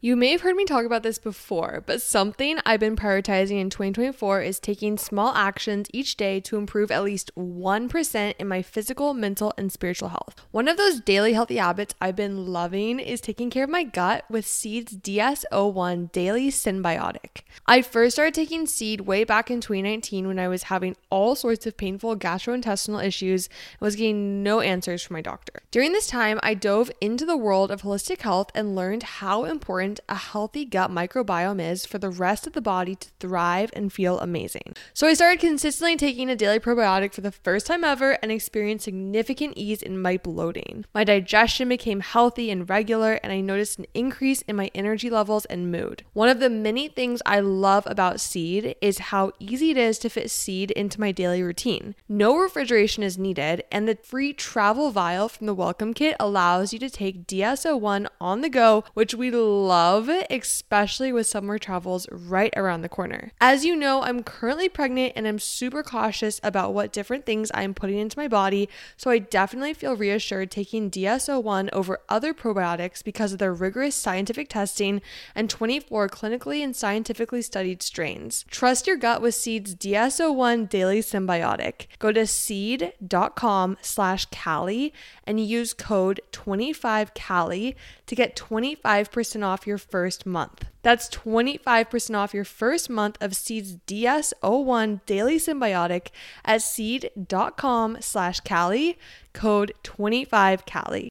You 0.00 0.14
may 0.14 0.30
have 0.30 0.42
heard 0.42 0.54
me 0.54 0.64
talk 0.64 0.84
about 0.84 1.02
this 1.02 1.18
before, 1.18 1.82
but 1.84 2.00
something 2.00 2.60
I've 2.64 2.78
been 2.78 2.94
prioritizing 2.94 3.60
in 3.60 3.68
2024 3.68 4.42
is 4.42 4.60
taking 4.60 4.96
small 4.96 5.34
actions 5.34 5.88
each 5.92 6.16
day 6.16 6.38
to 6.38 6.56
improve 6.56 6.92
at 6.92 7.02
least 7.02 7.32
1% 7.36 8.34
in 8.38 8.46
my 8.46 8.62
physical, 8.62 9.12
mental, 9.12 9.52
and 9.58 9.72
spiritual 9.72 10.10
health. 10.10 10.36
One 10.52 10.68
of 10.68 10.76
those 10.76 11.00
daily 11.00 11.32
healthy 11.32 11.56
habits 11.56 11.96
I've 12.00 12.14
been 12.14 12.46
loving 12.46 13.00
is 13.00 13.20
taking 13.20 13.50
care 13.50 13.64
of 13.64 13.70
my 13.70 13.82
gut 13.82 14.24
with 14.30 14.46
Seed's 14.46 14.92
DS-01 14.92 16.12
Daily 16.12 16.48
Synbiotic. 16.48 17.40
I 17.66 17.82
first 17.82 18.14
started 18.14 18.34
taking 18.34 18.68
Seed 18.68 19.00
way 19.00 19.24
back 19.24 19.50
in 19.50 19.60
2019 19.60 20.28
when 20.28 20.38
I 20.38 20.46
was 20.46 20.62
having 20.64 20.94
all 21.10 21.34
sorts 21.34 21.66
of 21.66 21.76
painful 21.76 22.16
gastrointestinal 22.16 23.04
issues 23.04 23.48
and 23.48 23.80
was 23.80 23.96
getting 23.96 24.44
no 24.44 24.60
answers 24.60 25.02
from 25.02 25.14
my 25.14 25.22
doctor. 25.22 25.60
During 25.72 25.90
this 25.90 26.06
time, 26.06 26.38
I 26.40 26.54
dove 26.54 26.92
into 27.00 27.26
the 27.26 27.36
world 27.36 27.72
of 27.72 27.82
holistic 27.82 28.20
health 28.20 28.52
and 28.54 28.76
learned 28.76 29.02
how 29.02 29.44
important 29.44 29.87
important 29.88 30.00
a 30.08 30.14
healthy 30.32 30.64
gut 30.64 30.90
microbiome 30.90 31.60
is 31.60 31.86
for 31.86 31.98
the 31.98 32.10
rest 32.10 32.46
of 32.46 32.52
the 32.52 32.60
body 32.60 32.94
to 32.94 33.08
thrive 33.20 33.70
and 33.72 33.92
feel 33.92 34.18
amazing. 34.20 34.74
So 34.92 35.06
I 35.06 35.14
started 35.14 35.40
consistently 35.40 35.96
taking 35.96 36.28
a 36.28 36.36
daily 36.36 36.58
probiotic 36.58 37.14
for 37.14 37.20
the 37.20 37.32
first 37.32 37.66
time 37.66 37.84
ever 37.84 38.12
and 38.22 38.30
experienced 38.30 38.84
significant 38.84 39.54
ease 39.56 39.82
in 39.82 40.00
my 40.00 40.16
bloating. 40.16 40.84
My 40.94 41.04
digestion 41.04 41.68
became 41.68 42.00
healthy 42.00 42.50
and 42.50 42.68
regular, 42.68 43.14
and 43.22 43.32
I 43.32 43.40
noticed 43.40 43.78
an 43.78 43.86
increase 43.94 44.42
in 44.42 44.56
my 44.56 44.70
energy 44.74 45.10
levels 45.10 45.44
and 45.46 45.72
mood. 45.72 46.04
One 46.12 46.28
of 46.28 46.40
the 46.40 46.50
many 46.50 46.88
things 46.88 47.22
I 47.24 47.40
love 47.40 47.84
about 47.86 48.20
Seed 48.20 48.76
is 48.80 48.98
how 48.98 49.32
easy 49.38 49.70
it 49.70 49.76
is 49.76 49.98
to 50.00 50.10
fit 50.10 50.30
Seed 50.30 50.70
into 50.72 51.00
my 51.00 51.12
daily 51.12 51.42
routine. 51.42 51.94
No 52.08 52.36
refrigeration 52.36 53.02
is 53.02 53.18
needed, 53.18 53.64
and 53.72 53.88
the 53.88 53.98
free 54.02 54.32
travel 54.32 54.90
vial 54.90 55.28
from 55.28 55.46
the 55.46 55.54
welcome 55.54 55.94
kit 55.94 56.16
allows 56.20 56.72
you 56.72 56.78
to 56.78 56.90
take 56.90 57.26
DS-01 57.26 58.06
on 58.20 58.40
the 58.40 58.48
go, 58.50 58.84
which 58.94 59.14
we 59.14 59.30
love 59.30 59.77
love, 59.78 60.10
especially 60.28 61.12
with 61.12 61.24
summer 61.24 61.56
travels 61.56 62.08
right 62.10 62.52
around 62.56 62.82
the 62.82 62.88
corner. 62.88 63.30
As 63.40 63.64
you 63.64 63.76
know, 63.76 64.02
I'm 64.02 64.24
currently 64.24 64.68
pregnant 64.68 65.12
and 65.14 65.24
I'm 65.24 65.38
super 65.38 65.84
cautious 65.84 66.40
about 66.42 66.74
what 66.74 66.92
different 66.92 67.24
things 67.24 67.52
I'm 67.54 67.74
putting 67.74 67.98
into 67.98 68.18
my 68.18 68.26
body, 68.26 68.68
so 68.96 69.08
I 69.08 69.20
definitely 69.20 69.74
feel 69.74 69.94
reassured 69.94 70.50
taking 70.50 70.88
DS-01 70.88 71.68
over 71.72 72.00
other 72.08 72.34
probiotics 72.34 73.04
because 73.04 73.32
of 73.32 73.38
their 73.38 73.54
rigorous 73.54 73.94
scientific 73.94 74.48
testing 74.48 75.00
and 75.32 75.48
24 75.48 76.08
clinically 76.08 76.64
and 76.64 76.74
scientifically 76.74 77.40
studied 77.40 77.80
strains. 77.80 78.44
Trust 78.50 78.88
your 78.88 78.96
gut 78.96 79.22
with 79.22 79.36
Seed's 79.36 79.76
DS-01 79.76 80.68
Daily 80.68 81.00
Synbiotic. 81.00 81.86
Go 82.00 82.10
to 82.10 82.26
seed.com 82.26 83.76
slash 83.80 84.26
Callie 84.26 84.92
and 85.24 85.38
use 85.38 85.72
code 85.72 86.20
25Callie 86.32 87.76
to 88.06 88.16
get 88.16 88.34
25% 88.34 89.44
off 89.44 89.67
your 89.68 89.78
first 89.78 90.26
month. 90.26 90.64
That's 90.82 91.08
25% 91.10 92.16
off 92.16 92.34
your 92.34 92.44
first 92.44 92.90
month 92.90 93.16
of 93.20 93.36
Seed's 93.36 93.76
DS-01 93.86 95.00
Daily 95.06 95.36
Synbiotic 95.36 96.08
at 96.44 96.62
seed.com 96.62 97.98
slash 98.00 98.40
Callie, 98.40 98.98
code 99.32 99.72
25Callie. 99.84 101.08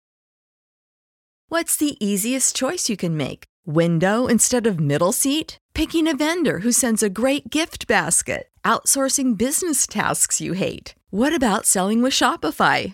What's 1.50 1.78
the 1.78 1.96
easiest 2.06 2.58
choice 2.58 2.90
you 2.90 2.98
can 2.98 3.16
make? 3.16 3.46
Window 3.66 4.28
instead 4.28 4.68
of 4.68 4.82
middle 4.82 5.14
seat? 5.14 5.58
Picking 5.74 6.08
a 6.08 6.16
vendor 6.16 6.60
who 6.60 6.74
sends 6.74 7.02
a 7.02 7.10
great 7.10 7.50
gift 7.50 7.88
basket? 7.88 8.50
Outsourcing 8.66 9.38
business 9.38 9.88
tasks 9.88 10.42
you 10.42 10.54
hate? 10.54 10.94
What 11.10 11.34
about 11.34 11.66
selling 11.66 12.02
with 12.02 12.12
Shopify? 12.12 12.94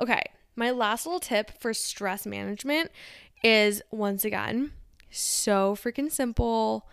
Okay, 0.00 0.22
my 0.56 0.70
last 0.70 1.06
little 1.06 1.20
tip 1.20 1.50
for 1.60 1.72
stress 1.74 2.26
management 2.26 2.90
is 3.42 3.82
once 3.90 4.24
again 4.24 4.72
so 5.10 5.74
freaking 5.74 6.10
simple. 6.10 6.88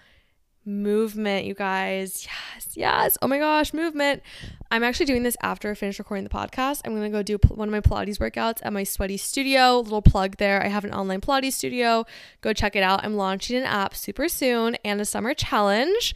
Movement, 0.67 1.45
you 1.45 1.53
guys. 1.53 2.25
Yes, 2.25 2.69
yes. 2.75 3.17
Oh 3.21 3.27
my 3.27 3.38
gosh, 3.38 3.71
movement. 3.71 4.24
I'm 4.71 4.83
actually 4.83 5.05
doing 5.05 5.21
this 5.21 5.38
after 5.43 5.69
I 5.69 5.75
finish 5.75 6.00
recording 6.00 6.24
the 6.24 6.29
podcast. 6.31 6.81
I'm 6.83 6.95
going 6.95 7.03
to 7.03 7.15
go 7.15 7.21
do 7.21 7.38
one 7.50 7.67
of 7.67 7.71
my 7.71 7.81
Pilates 7.81 8.17
workouts 8.17 8.62
at 8.63 8.74
my 8.74 8.83
sweaty 8.83 9.17
studio. 9.17 9.79
Little 9.79 10.01
plug 10.01 10.38
there. 10.38 10.63
I 10.63 10.69
have 10.69 10.83
an 10.83 10.91
online 10.91 11.21
Pilates 11.21 11.53
studio. 11.53 12.05
Go 12.41 12.51
check 12.51 12.75
it 12.75 12.81
out. 12.81 13.03
I'm 13.03 13.15
launching 13.15 13.57
an 13.57 13.63
app 13.63 13.95
super 13.95 14.27
soon 14.27 14.75
and 14.83 15.00
a 15.00 15.05
summer 15.05 15.35
challenge 15.35 16.15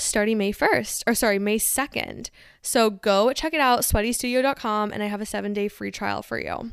starting 0.00 0.38
May 0.38 0.52
1st, 0.52 1.04
or 1.06 1.14
sorry, 1.14 1.38
May 1.38 1.58
2nd. 1.58 2.30
So 2.62 2.90
go 2.90 3.32
check 3.32 3.54
it 3.54 3.60
out, 3.60 3.80
sweatystudio.com, 3.80 4.92
and 4.92 5.02
I 5.02 5.06
have 5.06 5.20
a 5.20 5.26
seven 5.26 5.52
day 5.52 5.68
free 5.68 5.90
trial 5.90 6.22
for 6.22 6.38
you. 6.38 6.72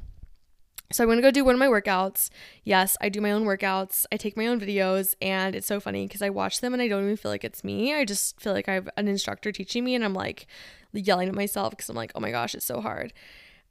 So 0.91 1.03
I'm 1.03 1.10
gonna 1.10 1.22
go 1.22 1.32
do 1.32 1.44
one 1.44 1.55
of 1.55 1.60
my 1.60 1.67
workouts. 1.67 2.29
Yes, 2.63 2.96
I 3.01 3.10
do 3.10 3.20
my 3.20 3.32
own 3.32 3.44
workouts. 3.44 4.05
I 4.12 4.17
take 4.17 4.38
my 4.38 4.48
own 4.48 4.60
videos, 4.60 5.15
and 5.22 5.55
it's 5.55 5.67
so 5.67 5.79
funny 5.79 6.05
because 6.05 6.22
I 6.22 6.29
watch 6.29 6.62
them 6.62 6.74
and 6.74 6.82
I 6.82 6.88
don't 6.88 7.03
even 7.03 7.17
feel 7.17 7.32
like 7.32 7.44
it's 7.44 7.63
me. 7.63 7.94
I 7.94 8.05
just 8.05 8.39
feel 8.39 8.53
like 8.53 8.70
I 8.70 8.74
have 8.74 8.89
an 8.96 9.08
instructor 9.08 9.51
teaching 9.51 9.84
me, 9.84 9.96
and 9.96 10.05
I'm 10.05 10.13
like 10.13 10.46
yelling 10.94 11.27
at 11.27 11.36
myself 11.36 11.72
because 11.72 11.89
I'm 11.89 11.96
like, 11.96 12.12
oh 12.15 12.20
my 12.20 12.32
gosh, 12.32 12.53
it's 12.53 12.65
so 12.65 12.82
hard. 12.82 13.13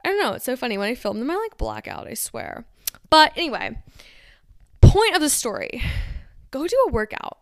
I 0.04 0.08
don't 0.08 0.20
know. 0.20 0.32
It's 0.32 0.44
so 0.44 0.56
funny 0.56 0.76
when 0.76 0.88
I 0.88 0.94
film 0.94 1.18
them. 1.18 1.30
I 1.30 1.36
like 1.36 1.56
black 1.56 1.86
out. 1.86 2.06
I 2.06 2.14
swear. 2.14 2.64
But 3.10 3.32
anyway, 3.36 3.78
point 4.80 5.14
of 5.14 5.20
the 5.20 5.30
story: 5.30 5.82
go 6.50 6.66
do 6.66 6.84
a 6.88 6.92
workout 6.92 7.38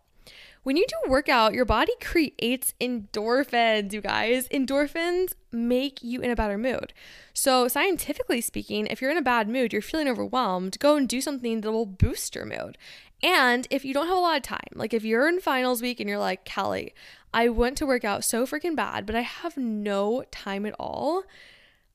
when 0.63 0.77
you 0.77 0.85
do 0.87 1.11
workout, 1.11 1.53
your 1.53 1.65
body 1.65 1.91
creates 2.01 2.73
endorphins, 2.79 3.91
you 3.91 4.01
guys. 4.01 4.47
Endorphins 4.47 5.33
make 5.51 6.01
you 6.01 6.21
in 6.21 6.31
a 6.31 6.35
better 6.35 6.57
mood. 6.57 6.93
So, 7.33 7.67
scientifically 7.67 8.39
speaking, 8.39 8.87
if 8.87 9.01
you're 9.01 9.11
in 9.11 9.17
a 9.17 9.21
bad 9.21 9.49
mood, 9.49 9.73
you're 9.73 9.81
feeling 9.81 10.07
overwhelmed, 10.07 10.79
go 10.79 10.95
and 10.95 11.07
do 11.07 11.19
something 11.19 11.61
that 11.61 11.71
will 11.71 11.85
boost 11.85 12.35
your 12.35 12.45
mood. 12.45 12.77
And 13.21 13.67
if 13.69 13.85
you 13.85 13.93
don't 13.93 14.07
have 14.07 14.17
a 14.17 14.21
lot 14.21 14.37
of 14.37 14.43
time, 14.43 14.59
like 14.73 14.93
if 14.93 15.03
you're 15.03 15.27
in 15.27 15.39
finals 15.39 15.81
week 15.81 15.99
and 15.99 16.09
you're 16.09 16.17
like, 16.17 16.45
Kelly, 16.45 16.93
I 17.33 17.49
went 17.49 17.77
to 17.77 17.85
work 17.85 18.03
out 18.03 18.23
so 18.23 18.45
freaking 18.45 18.75
bad, 18.75 19.05
but 19.05 19.15
I 19.15 19.21
have 19.21 19.57
no 19.57 20.23
time 20.31 20.65
at 20.65 20.75
all, 20.79 21.23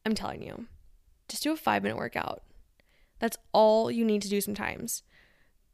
I'm 0.04 0.14
telling 0.14 0.42
you, 0.42 0.66
just 1.28 1.42
do 1.42 1.52
a 1.52 1.56
five 1.56 1.82
minute 1.82 1.98
workout. 1.98 2.42
That's 3.18 3.36
all 3.52 3.90
you 3.90 4.04
need 4.04 4.22
to 4.22 4.28
do 4.28 4.40
sometimes 4.40 5.02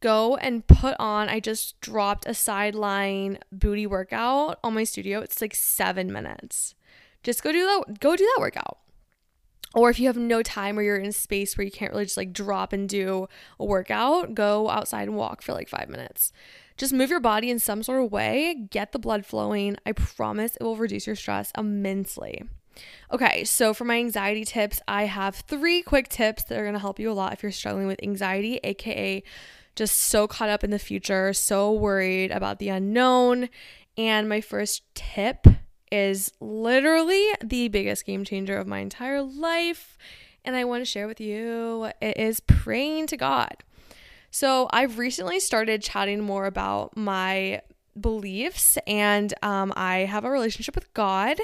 go 0.04 0.37
and 0.37 0.66
put 0.66 0.94
on 0.99 1.30
I 1.30 1.40
just 1.40 1.80
dropped 1.80 2.26
a 2.26 2.34
sideline 2.34 3.38
booty 3.50 3.87
workout 3.87 4.58
on 4.62 4.75
my 4.75 4.84
studio. 4.84 5.20
It's 5.20 5.40
like 5.40 5.54
7 5.54 6.12
minutes. 6.12 6.75
Just 7.23 7.42
go 7.42 7.50
do 7.50 7.64
that 7.64 8.00
go 8.00 8.14
do 8.14 8.25
that 8.25 8.40
workout. 8.40 8.78
Or 9.75 9.88
if 9.88 9.99
you 9.99 10.06
have 10.06 10.18
no 10.18 10.42
time 10.42 10.78
or 10.78 10.82
you're 10.82 10.99
in 10.99 11.06
a 11.06 11.12
space 11.12 11.56
where 11.56 11.64
you 11.64 11.70
can't 11.70 11.90
really 11.90 12.04
just 12.04 12.18
like 12.18 12.34
drop 12.34 12.75
and 12.75 12.87
do 12.87 13.28
a 13.58 13.64
workout, 13.64 14.34
go 14.34 14.68
outside 14.68 15.08
and 15.08 15.16
walk 15.16 15.40
for 15.40 15.54
like 15.54 15.70
5 15.70 15.88
minutes. 15.88 16.32
Just 16.76 16.92
move 16.92 17.08
your 17.08 17.20
body 17.20 17.50
in 17.50 17.58
some 17.58 17.82
sort 17.82 18.04
of 18.04 18.12
way, 18.12 18.66
get 18.70 18.92
the 18.92 18.99
blood 18.99 19.25
flowing. 19.25 19.76
I 19.87 19.92
promise 19.92 20.56
it 20.61 20.64
will 20.64 20.76
reduce 20.76 21.06
your 21.06 21.16
stress 21.16 21.50
immensely. 21.56 22.42
Okay, 23.11 23.44
so 23.44 23.73
for 23.73 23.84
my 23.84 23.96
anxiety 23.96 24.44
tips, 24.44 24.82
I 24.87 25.04
have 25.04 25.37
three 25.37 25.80
quick 25.80 26.08
tips 26.08 26.44
that 26.44 26.58
are 26.58 26.70
to 26.70 26.78
help 26.78 26.99
you 26.99 27.11
a 27.11 27.14
lot 27.14 27.32
if 27.32 27.42
you're 27.42 27.52
struggling 27.52 27.87
with 27.87 28.02
anxiety, 28.02 28.61
aka 28.62 29.22
just 29.74 29.96
so 29.98 30.26
caught 30.26 30.48
up 30.48 30.64
in 30.64 30.70
the 30.70 30.78
future, 30.78 31.32
so 31.32 31.72
worried 31.72 32.30
about 32.30 32.58
the 32.58 32.68
unknown. 32.68 33.48
And 33.96 34.28
my 34.28 34.40
first 34.40 34.82
tip 34.94 35.46
is 35.90 36.32
literally 36.40 37.24
the 37.42 37.68
biggest 37.68 38.04
game 38.04 38.24
changer 38.24 38.56
of 38.56 38.66
my 38.66 38.78
entire 38.80 39.22
life. 39.22 39.96
And 40.44 40.56
I 40.56 40.64
want 40.64 40.82
to 40.82 40.84
share 40.84 41.06
with 41.06 41.20
you 41.20 41.90
it 42.00 42.16
is 42.16 42.40
praying 42.40 43.06
to 43.08 43.16
God. 43.16 43.56
So 44.30 44.68
I've 44.72 44.98
recently 44.98 45.38
started 45.38 45.80
chatting 45.80 46.20
more 46.20 46.46
about 46.46 46.96
my 46.96 47.62
beliefs, 47.98 48.76
and 48.84 49.32
um, 49.42 49.72
I 49.76 49.98
have 49.98 50.24
a 50.24 50.30
relationship 50.30 50.74
with 50.74 50.92
God. 50.92 51.38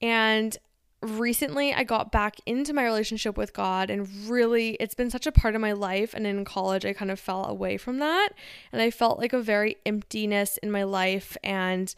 And 0.00 0.56
recently 1.02 1.74
I 1.74 1.84
got 1.84 2.12
back 2.12 2.36
into 2.46 2.72
my 2.72 2.84
relationship 2.84 3.36
with 3.36 3.52
God 3.52 3.90
and 3.90 4.08
really 4.28 4.76
it's 4.80 4.94
been 4.94 5.10
such 5.10 5.26
a 5.26 5.32
part 5.32 5.54
of 5.54 5.60
my 5.60 5.72
life 5.72 6.14
and 6.14 6.26
in 6.26 6.44
college 6.44 6.86
I 6.86 6.92
kind 6.92 7.10
of 7.10 7.18
fell 7.18 7.44
away 7.44 7.76
from 7.76 7.98
that 7.98 8.30
and 8.72 8.80
I 8.80 8.90
felt 8.90 9.18
like 9.18 9.32
a 9.32 9.42
very 9.42 9.76
emptiness 9.84 10.58
in 10.58 10.70
my 10.70 10.84
life 10.84 11.36
and 11.42 11.92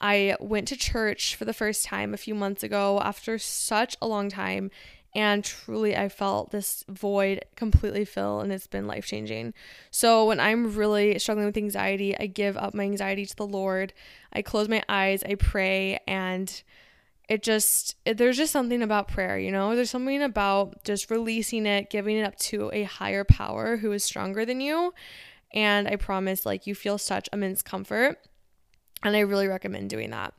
I 0.00 0.36
went 0.40 0.68
to 0.68 0.76
church 0.76 1.36
for 1.36 1.44
the 1.44 1.52
first 1.52 1.84
time 1.84 2.12
a 2.12 2.18
few 2.18 2.34
months 2.34 2.62
ago 2.62 3.00
after 3.00 3.38
such 3.38 3.96
a 4.02 4.08
long 4.08 4.28
time 4.28 4.70
and 5.14 5.44
truly 5.44 5.96
I 5.96 6.08
felt 6.08 6.50
this 6.50 6.84
void 6.88 7.44
completely 7.56 8.04
fill 8.04 8.40
and 8.40 8.52
it's 8.52 8.66
been 8.66 8.86
life 8.86 9.06
changing. 9.06 9.54
So 9.90 10.26
when 10.26 10.38
I'm 10.38 10.74
really 10.74 11.18
struggling 11.18 11.46
with 11.46 11.56
anxiety, 11.56 12.16
I 12.18 12.26
give 12.26 12.56
up 12.56 12.74
my 12.74 12.84
anxiety 12.84 13.24
to 13.24 13.36
the 13.36 13.46
Lord. 13.46 13.94
I 14.32 14.42
close 14.42 14.68
my 14.68 14.82
eyes, 14.88 15.22
I 15.24 15.34
pray 15.36 15.98
and 16.06 16.62
it 17.28 17.42
just 17.42 17.96
it, 18.04 18.16
there's 18.16 18.36
just 18.36 18.52
something 18.52 18.82
about 18.82 19.08
prayer 19.08 19.38
you 19.38 19.52
know? 19.52 19.76
There's 19.76 19.90
something 19.90 20.22
about 20.22 20.84
just 20.84 21.10
releasing 21.10 21.66
it 21.66 21.90
giving 21.90 22.16
it 22.16 22.24
up 22.24 22.36
to 22.36 22.70
a 22.72 22.84
higher 22.84 23.24
power 23.24 23.76
who 23.76 23.92
is 23.92 24.04
stronger 24.04 24.44
than 24.44 24.60
you. 24.60 24.94
And 25.54 25.88
i 25.88 25.96
promise 25.96 26.44
like 26.44 26.66
you 26.66 26.74
feel 26.74 26.98
such 26.98 27.28
immense 27.32 27.62
comfort. 27.62 28.18
And 29.02 29.16
i 29.16 29.20
really 29.20 29.46
recommend 29.46 29.90
doing 29.90 30.10
that. 30.10 30.34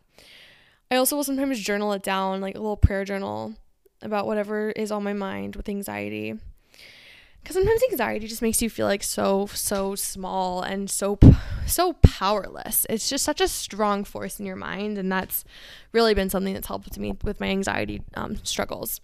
I 0.92 0.96
also 0.96 1.16
will 1.16 1.24
sometimes 1.24 1.60
journal 1.60 1.94
it 1.94 2.04
down 2.04 2.42
like 2.42 2.56
a 2.56 2.60
little 2.60 2.78
prayer 2.78 3.06
journal 3.06 3.54
about 4.02 4.26
whatever 4.26 4.72
is 4.72 4.92
on 4.92 5.04
my 5.04 5.14
mind 5.14 5.56
with 5.56 5.70
anxiety 5.70 6.36
because 7.42 7.56
sometimes 7.56 7.82
anxiety 7.92 8.28
just 8.28 8.42
makes 8.42 8.62
you 8.62 8.70
feel 8.70 8.86
like 8.86 9.04
so 9.04 9.48
so 9.48 9.96
small 9.96 10.62
and 10.62 10.90
so 10.90 11.18
so 11.66 11.94
powerless. 12.02 12.86
It's 12.90 13.10
just 13.10 13.24
such 13.24 13.42
a 13.42 13.48
strong 13.48 14.04
force 14.04 14.40
in 14.40 14.46
your 14.46 14.56
mind 14.56 14.98
and 14.98 15.12
that's 15.12 15.44
really 15.92 16.14
been 16.14 16.30
something 16.30 16.54
that's 16.54 16.68
helped 16.68 16.98
me 16.98 17.18
with 17.24 17.40
my 17.40 17.48
anxiety 17.48 18.02
um, 18.16 18.38
struggles. 18.44 19.02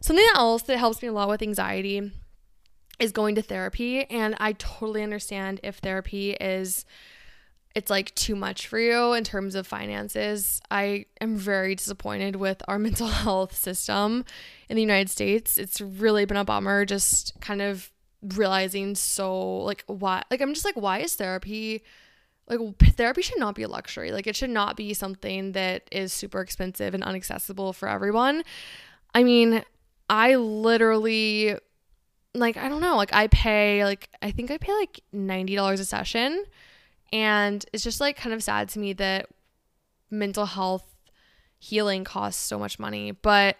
Something 0.00 0.26
else 0.34 0.62
that 0.62 0.78
helps 0.78 1.02
me 1.02 1.08
a 1.08 1.12
lot 1.12 1.28
with 1.28 1.42
anxiety 1.42 2.12
is 2.98 3.12
going 3.12 3.34
to 3.34 3.42
therapy 3.42 4.04
and 4.10 4.34
i 4.40 4.52
totally 4.52 5.02
understand 5.02 5.60
if 5.62 5.76
therapy 5.76 6.30
is 6.32 6.86
it's 7.76 7.90
like 7.90 8.14
too 8.14 8.34
much 8.34 8.68
for 8.68 8.78
you 8.78 9.12
in 9.12 9.22
terms 9.22 9.54
of 9.54 9.66
finances. 9.66 10.62
I 10.70 11.04
am 11.20 11.36
very 11.36 11.74
disappointed 11.74 12.36
with 12.36 12.62
our 12.66 12.78
mental 12.88 13.08
health 13.08 13.54
system 13.54 14.24
in 14.70 14.76
the 14.76 14.82
United 14.82 15.10
States. 15.10 15.58
It's 15.58 15.78
really 15.82 16.24
been 16.24 16.38
a 16.38 16.44
bummer 16.44 16.86
just 16.86 17.38
kind 17.42 17.60
of 17.60 17.92
realizing 18.34 18.94
so 18.94 19.58
like 19.58 19.84
why 19.88 20.22
like 20.30 20.40
I'm 20.40 20.54
just 20.54 20.64
like 20.64 20.74
why 20.74 21.00
is 21.00 21.14
therapy 21.14 21.84
like 22.48 22.58
therapy 22.94 23.20
should 23.20 23.38
not 23.38 23.54
be 23.54 23.62
a 23.62 23.68
luxury. 23.68 24.10
Like 24.10 24.26
it 24.26 24.36
should 24.36 24.50
not 24.50 24.74
be 24.74 24.94
something 24.94 25.52
that 25.52 25.82
is 25.92 26.14
super 26.14 26.40
expensive 26.40 26.94
and 26.94 27.04
unaccessible 27.04 27.74
for 27.74 27.88
everyone. 27.90 28.42
I 29.14 29.22
mean, 29.22 29.62
I 30.08 30.36
literally 30.36 31.58
like 32.34 32.56
I 32.56 32.70
don't 32.70 32.80
know, 32.80 32.96
like 32.96 33.12
I 33.12 33.26
pay 33.26 33.84
like 33.84 34.08
I 34.22 34.30
think 34.30 34.50
I 34.50 34.56
pay 34.56 34.72
like 34.72 35.00
$90 35.14 35.72
a 35.74 35.84
session 35.84 36.42
and 37.12 37.64
it's 37.72 37.84
just 37.84 38.00
like 38.00 38.16
kind 38.16 38.34
of 38.34 38.42
sad 38.42 38.68
to 38.70 38.78
me 38.78 38.92
that 38.94 39.28
mental 40.10 40.46
health 40.46 40.84
healing 41.58 42.04
costs 42.04 42.42
so 42.42 42.58
much 42.58 42.78
money. 42.78 43.10
But 43.10 43.56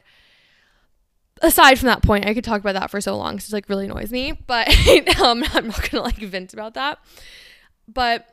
aside 1.43 1.79
from 1.79 1.87
that 1.87 2.03
point, 2.03 2.27
I 2.27 2.35
could 2.35 2.45
talk 2.45 2.61
about 2.61 2.75
that 2.75 2.91
for 2.91 3.01
so 3.01 3.17
long 3.17 3.35
because 3.35 3.47
it's 3.47 3.53
like 3.53 3.69
really 3.69 3.87
annoys 3.87 4.13
me. 4.13 4.33
But 4.33 4.69
um, 5.21 5.45
I'm 5.53 5.69
not 5.69 5.91
gonna 5.91 6.05
like 6.05 6.19
vent 6.19 6.53
about 6.53 6.75
that. 6.75 6.99
But 7.89 8.27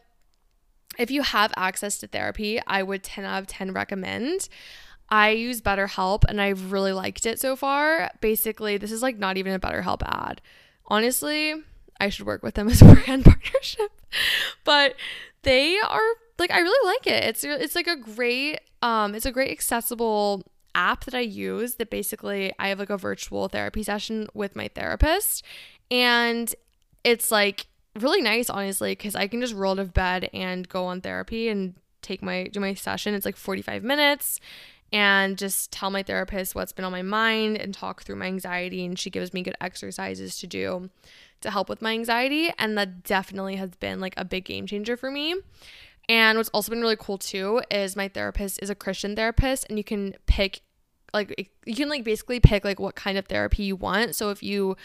if 0.97 1.09
you 1.09 1.23
have 1.23 1.51
access 1.55 1.97
to 1.99 2.07
therapy, 2.07 2.59
I 2.67 2.83
would 2.83 3.03
10 3.03 3.25
out 3.25 3.41
of 3.41 3.47
10 3.47 3.73
recommend. 3.73 4.47
I 5.09 5.29
use 5.29 5.61
BetterHelp 5.61 6.23
and 6.27 6.41
I've 6.41 6.71
really 6.71 6.93
liked 6.93 7.25
it 7.25 7.39
so 7.39 7.55
far. 7.55 8.09
Basically, 8.21 8.77
this 8.77 8.91
is 8.91 9.01
like 9.01 9.17
not 9.17 9.37
even 9.37 9.53
a 9.53 9.59
BetterHelp 9.59 10.01
ad. 10.05 10.41
Honestly, 10.87 11.55
I 11.99 12.09
should 12.09 12.25
work 12.25 12.43
with 12.43 12.55
them 12.55 12.67
as 12.67 12.81
a 12.81 12.85
brand 12.95 13.25
partnership. 13.25 13.91
but 14.63 14.95
they 15.43 15.77
are 15.79 16.01
like 16.39 16.51
I 16.51 16.59
really 16.59 16.87
like 16.87 17.07
it. 17.07 17.23
It's 17.23 17.43
it's 17.43 17.75
like 17.75 17.87
a 17.87 17.95
great 17.95 18.59
um 18.81 19.15
it's 19.15 19.25
a 19.25 19.31
great 19.31 19.51
accessible 19.51 20.43
app 20.75 21.05
that 21.05 21.13
I 21.13 21.19
use 21.19 21.75
that 21.75 21.89
basically 21.89 22.51
I 22.57 22.69
have 22.69 22.79
like 22.79 22.89
a 22.89 22.97
virtual 22.97 23.47
therapy 23.47 23.83
session 23.83 24.27
with 24.33 24.55
my 24.55 24.67
therapist. 24.69 25.43
And 25.91 26.53
it's 27.03 27.31
like 27.31 27.67
really 27.99 28.21
nice, 28.21 28.49
honestly, 28.49 28.91
because 28.91 29.15
I 29.15 29.27
can 29.27 29.39
just 29.41 29.53
roll 29.53 29.73
out 29.73 29.79
of 29.79 29.93
bed 29.93 30.29
and 30.33 30.67
go 30.67 30.85
on 30.85 31.01
therapy 31.01 31.47
and 31.49 31.75
take 32.01 32.21
my 32.21 32.45
do 32.45 32.59
my 32.59 32.73
session. 32.73 33.13
It's 33.13 33.25
like 33.25 33.37
45 33.37 33.83
minutes 33.83 34.39
and 34.91 35.37
just 35.37 35.71
tell 35.71 35.89
my 35.89 36.03
therapist 36.03 36.53
what's 36.53 36.71
been 36.71 36.85
on 36.85 36.91
my 36.91 37.01
mind 37.01 37.57
and 37.57 37.73
talk 37.73 38.03
through 38.03 38.15
my 38.15 38.27
anxiety 38.27 38.85
and 38.85 38.97
she 38.97 39.09
gives 39.09 39.33
me 39.33 39.41
good 39.41 39.55
exercises 39.59 40.37
to 40.39 40.47
do 40.47 40.89
to 41.43 41.51
help 41.51 41.69
with 41.69 41.81
my 41.81 41.91
anxiety 41.91 42.51
and 42.57 42.77
that 42.77 43.03
definitely 43.03 43.55
has 43.55 43.71
been 43.75 43.99
like 43.99 44.13
a 44.17 44.25
big 44.25 44.45
game 44.45 44.65
changer 44.65 44.97
for 44.97 45.11
me. 45.11 45.35
And 46.09 46.37
what's 46.37 46.49
also 46.49 46.69
been 46.69 46.81
really 46.81 46.97
cool 46.97 47.17
too 47.17 47.61
is 47.71 47.95
my 47.95 48.07
therapist 48.07 48.61
is 48.61 48.69
a 48.69 48.75
Christian 48.75 49.15
therapist 49.15 49.65
and 49.69 49.77
you 49.77 49.83
can 49.83 50.15
pick 50.25 50.61
like 51.13 51.49
you 51.65 51.75
can 51.75 51.89
like 51.89 52.03
basically 52.03 52.39
pick 52.39 52.65
like 52.65 52.79
what 52.79 52.95
kind 52.95 53.17
of 53.17 53.27
therapy 53.27 53.63
you 53.63 53.75
want. 53.75 54.15
So 54.15 54.29
if 54.29 54.41
you 54.41 54.75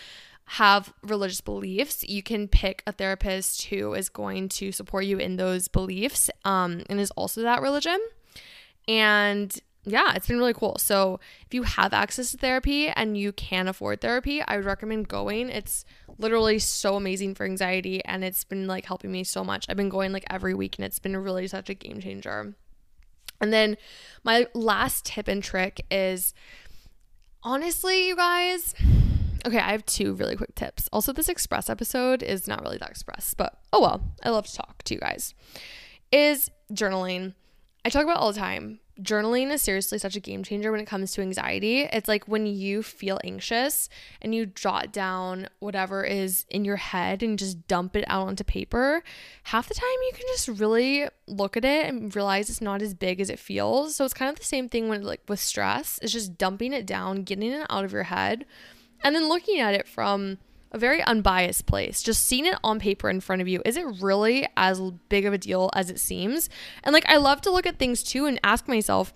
have 0.44 0.92
religious 1.02 1.40
beliefs, 1.40 2.04
you 2.04 2.22
can 2.22 2.48
pick 2.48 2.82
a 2.86 2.92
therapist 2.92 3.64
who 3.66 3.94
is 3.94 4.08
going 4.08 4.48
to 4.48 4.72
support 4.72 5.04
you 5.04 5.18
in 5.18 5.36
those 5.36 5.68
beliefs 5.68 6.30
um, 6.44 6.82
and 6.88 7.00
is 7.00 7.10
also 7.12 7.42
that 7.42 7.60
religion. 7.60 7.98
And 8.86 9.54
yeah, 9.84 10.14
it's 10.14 10.26
been 10.26 10.38
really 10.38 10.54
cool. 10.54 10.76
So 10.78 11.20
if 11.46 11.54
you 11.54 11.62
have 11.64 11.92
access 11.92 12.30
to 12.30 12.38
therapy 12.38 12.88
and 12.88 13.16
you 13.16 13.32
can 13.32 13.68
afford 13.68 14.00
therapy, 14.00 14.42
I 14.42 14.56
would 14.56 14.64
recommend 14.64 15.08
going. 15.08 15.48
It's 15.50 15.84
literally 16.18 16.58
so 16.58 16.96
amazing 16.96 17.34
for 17.34 17.44
anxiety 17.44 18.04
and 18.04 18.24
it's 18.24 18.44
been 18.44 18.66
like 18.66 18.84
helping 18.84 19.12
me 19.12 19.24
so 19.24 19.44
much. 19.44 19.66
I've 19.68 19.76
been 19.76 19.88
going 19.88 20.12
like 20.12 20.24
every 20.28 20.54
week 20.54 20.76
and 20.76 20.84
it's 20.84 20.98
been 20.98 21.16
really 21.16 21.46
such 21.46 21.70
a 21.70 21.74
game 21.74 22.00
changer. 22.00 22.54
And 23.40 23.52
then 23.52 23.76
my 24.24 24.46
last 24.54 25.04
tip 25.04 25.28
and 25.28 25.42
trick 25.42 25.84
is 25.90 26.34
honestly, 27.42 28.08
you 28.08 28.16
guys, 28.16 28.74
okay, 29.46 29.58
I 29.58 29.72
have 29.72 29.86
two 29.86 30.14
really 30.14 30.36
quick 30.36 30.54
tips. 30.54 30.88
Also, 30.92 31.12
this 31.12 31.28
express 31.28 31.70
episode 31.70 32.22
is 32.22 32.48
not 32.48 32.62
really 32.62 32.78
that 32.78 32.90
express, 32.90 33.34
but 33.34 33.58
oh 33.72 33.80
well, 33.80 34.02
I 34.22 34.30
love 34.30 34.46
to 34.46 34.56
talk 34.56 34.82
to 34.84 34.94
you 34.94 35.00
guys. 35.00 35.34
Is 36.10 36.50
journaling. 36.72 37.34
I 37.84 37.90
talk 37.90 38.04
about 38.04 38.16
all 38.16 38.32
the 38.32 38.38
time, 38.38 38.80
journaling 39.02 39.52
is 39.52 39.62
seriously 39.62 39.98
such 39.98 40.16
a 40.16 40.20
game 40.20 40.42
changer 40.42 40.72
when 40.72 40.80
it 40.80 40.86
comes 40.86 41.12
to 41.12 41.22
anxiety. 41.22 41.82
It's 41.82 42.08
like 42.08 42.26
when 42.26 42.46
you 42.46 42.82
feel 42.82 43.20
anxious 43.22 43.88
and 44.20 44.34
you 44.34 44.46
jot 44.46 44.92
down 44.92 45.48
whatever 45.60 46.04
is 46.04 46.44
in 46.50 46.64
your 46.64 46.76
head 46.76 47.22
and 47.22 47.38
just 47.38 47.66
dump 47.68 47.94
it 47.96 48.04
out 48.08 48.26
onto 48.26 48.44
paper, 48.44 49.02
half 49.44 49.68
the 49.68 49.74
time 49.74 49.88
you 50.06 50.12
can 50.14 50.26
just 50.28 50.48
really 50.48 51.08
look 51.26 51.56
at 51.56 51.64
it 51.64 51.86
and 51.86 52.14
realize 52.14 52.50
it's 52.50 52.60
not 52.60 52.82
as 52.82 52.94
big 52.94 53.20
as 53.20 53.30
it 53.30 53.38
feels. 53.38 53.94
So 53.96 54.04
it's 54.04 54.14
kind 54.14 54.28
of 54.28 54.38
the 54.38 54.44
same 54.44 54.68
thing 54.68 54.88
when 54.88 55.02
like 55.02 55.22
with 55.28 55.40
stress, 55.40 55.98
it's 56.02 56.12
just 56.12 56.36
dumping 56.36 56.72
it 56.72 56.86
down, 56.86 57.22
getting 57.22 57.52
it 57.52 57.66
out 57.70 57.84
of 57.84 57.92
your 57.92 58.04
head, 58.04 58.46
and 59.02 59.14
then 59.14 59.28
looking 59.28 59.60
at 59.60 59.74
it 59.74 59.86
from 59.86 60.38
a 60.70 60.78
very 60.78 61.02
unbiased 61.02 61.66
place. 61.66 62.02
Just 62.02 62.26
seeing 62.26 62.46
it 62.46 62.56
on 62.62 62.78
paper 62.78 63.08
in 63.08 63.20
front 63.20 63.42
of 63.42 63.48
you, 63.48 63.62
is 63.64 63.76
it 63.76 63.86
really 64.00 64.46
as 64.56 64.80
big 65.08 65.24
of 65.24 65.32
a 65.32 65.38
deal 65.38 65.70
as 65.74 65.90
it 65.90 65.98
seems? 65.98 66.50
And 66.84 66.92
like, 66.92 67.08
I 67.08 67.16
love 67.16 67.40
to 67.42 67.50
look 67.50 67.66
at 67.66 67.78
things 67.78 68.02
too 68.02 68.26
and 68.26 68.38
ask 68.44 68.68
myself, 68.68 69.12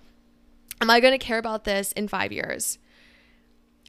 am 0.81 0.91
I 0.91 1.01
going 1.01 1.19
to 1.19 1.25
care 1.25 1.39
about 1.39 1.65
this 1.65 1.93
in 1.93 2.09
five 2.09 2.33
years? 2.33 2.79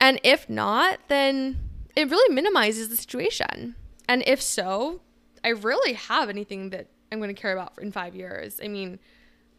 And 0.01 0.19
if 0.23 0.49
not, 0.49 0.99
then 1.07 1.57
it 1.95 2.09
really 2.09 2.33
minimizes 2.33 2.89
the 2.89 2.97
situation. 2.97 3.75
And 4.07 4.23
if 4.27 4.41
so, 4.41 5.01
I 5.43 5.49
really 5.49 5.93
have 5.93 6.29
anything 6.29 6.71
that 6.71 6.87
I'm 7.11 7.19
going 7.19 7.33
to 7.33 7.41
care 7.41 7.53
about 7.53 7.73
in 7.81 7.91
five 7.91 8.15
years. 8.15 8.59
I 8.61 8.67
mean, 8.67 8.99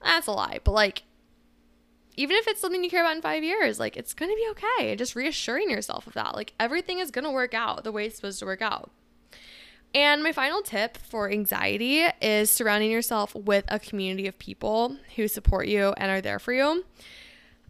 that's 0.03 0.27
a 0.27 0.33
lie, 0.33 0.61
but 0.64 0.73
like, 0.73 1.05
even 2.16 2.37
if 2.37 2.46
it's 2.46 2.61
something 2.61 2.85
you 2.85 2.90
care 2.90 3.03
about 3.03 3.16
in 3.16 3.22
five 3.22 3.42
years, 3.42 3.79
like 3.79 3.96
it's 3.96 4.14
gonna 4.14 4.35
be 4.35 4.46
okay. 4.50 4.96
Just 4.96 5.16
reassuring 5.16 5.70
yourself 5.70 6.07
of 6.07 6.14
that. 6.14 6.35
Like 6.35 6.55
everything 6.59 6.98
is 6.98 7.11
gonna 7.11 7.33
work 7.33 7.55
out 7.55 7.85
the 7.85 7.92
way 7.92 8.07
it's 8.07 8.16
supposed 8.16 8.38
to 8.40 8.46
work 8.46 8.62
out. 8.62 8.90
And 9.94 10.24
my 10.24 10.33
final 10.33 10.61
tip 10.61 10.96
for 10.96 11.31
anxiety 11.31 12.05
is 12.20 12.50
surrounding 12.50 12.90
yourself 12.90 13.35
with 13.35 13.64
a 13.68 13.79
community 13.79 14.27
of 14.27 14.38
people 14.38 14.96
who 15.14 15.29
support 15.29 15.68
you 15.68 15.94
and 15.96 16.11
are 16.11 16.20
there 16.20 16.40
for 16.40 16.53
you. 16.53 16.85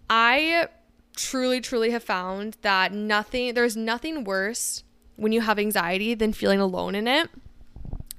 I 0.09 0.69
truly, 1.17 1.61
truly 1.61 1.91
have 1.91 2.03
found 2.03 2.57
that 2.63 2.93
nothing, 2.93 3.53
there's 3.55 3.77
nothing 3.77 4.25
worse 4.25 4.85
when 5.17 5.33
you 5.33 5.43
have 5.43 5.59
anxiety 5.59 6.15
than 6.15 6.33
feeling 6.33 6.61
alone 6.61 6.95
in 6.95 7.07
it. 7.07 7.29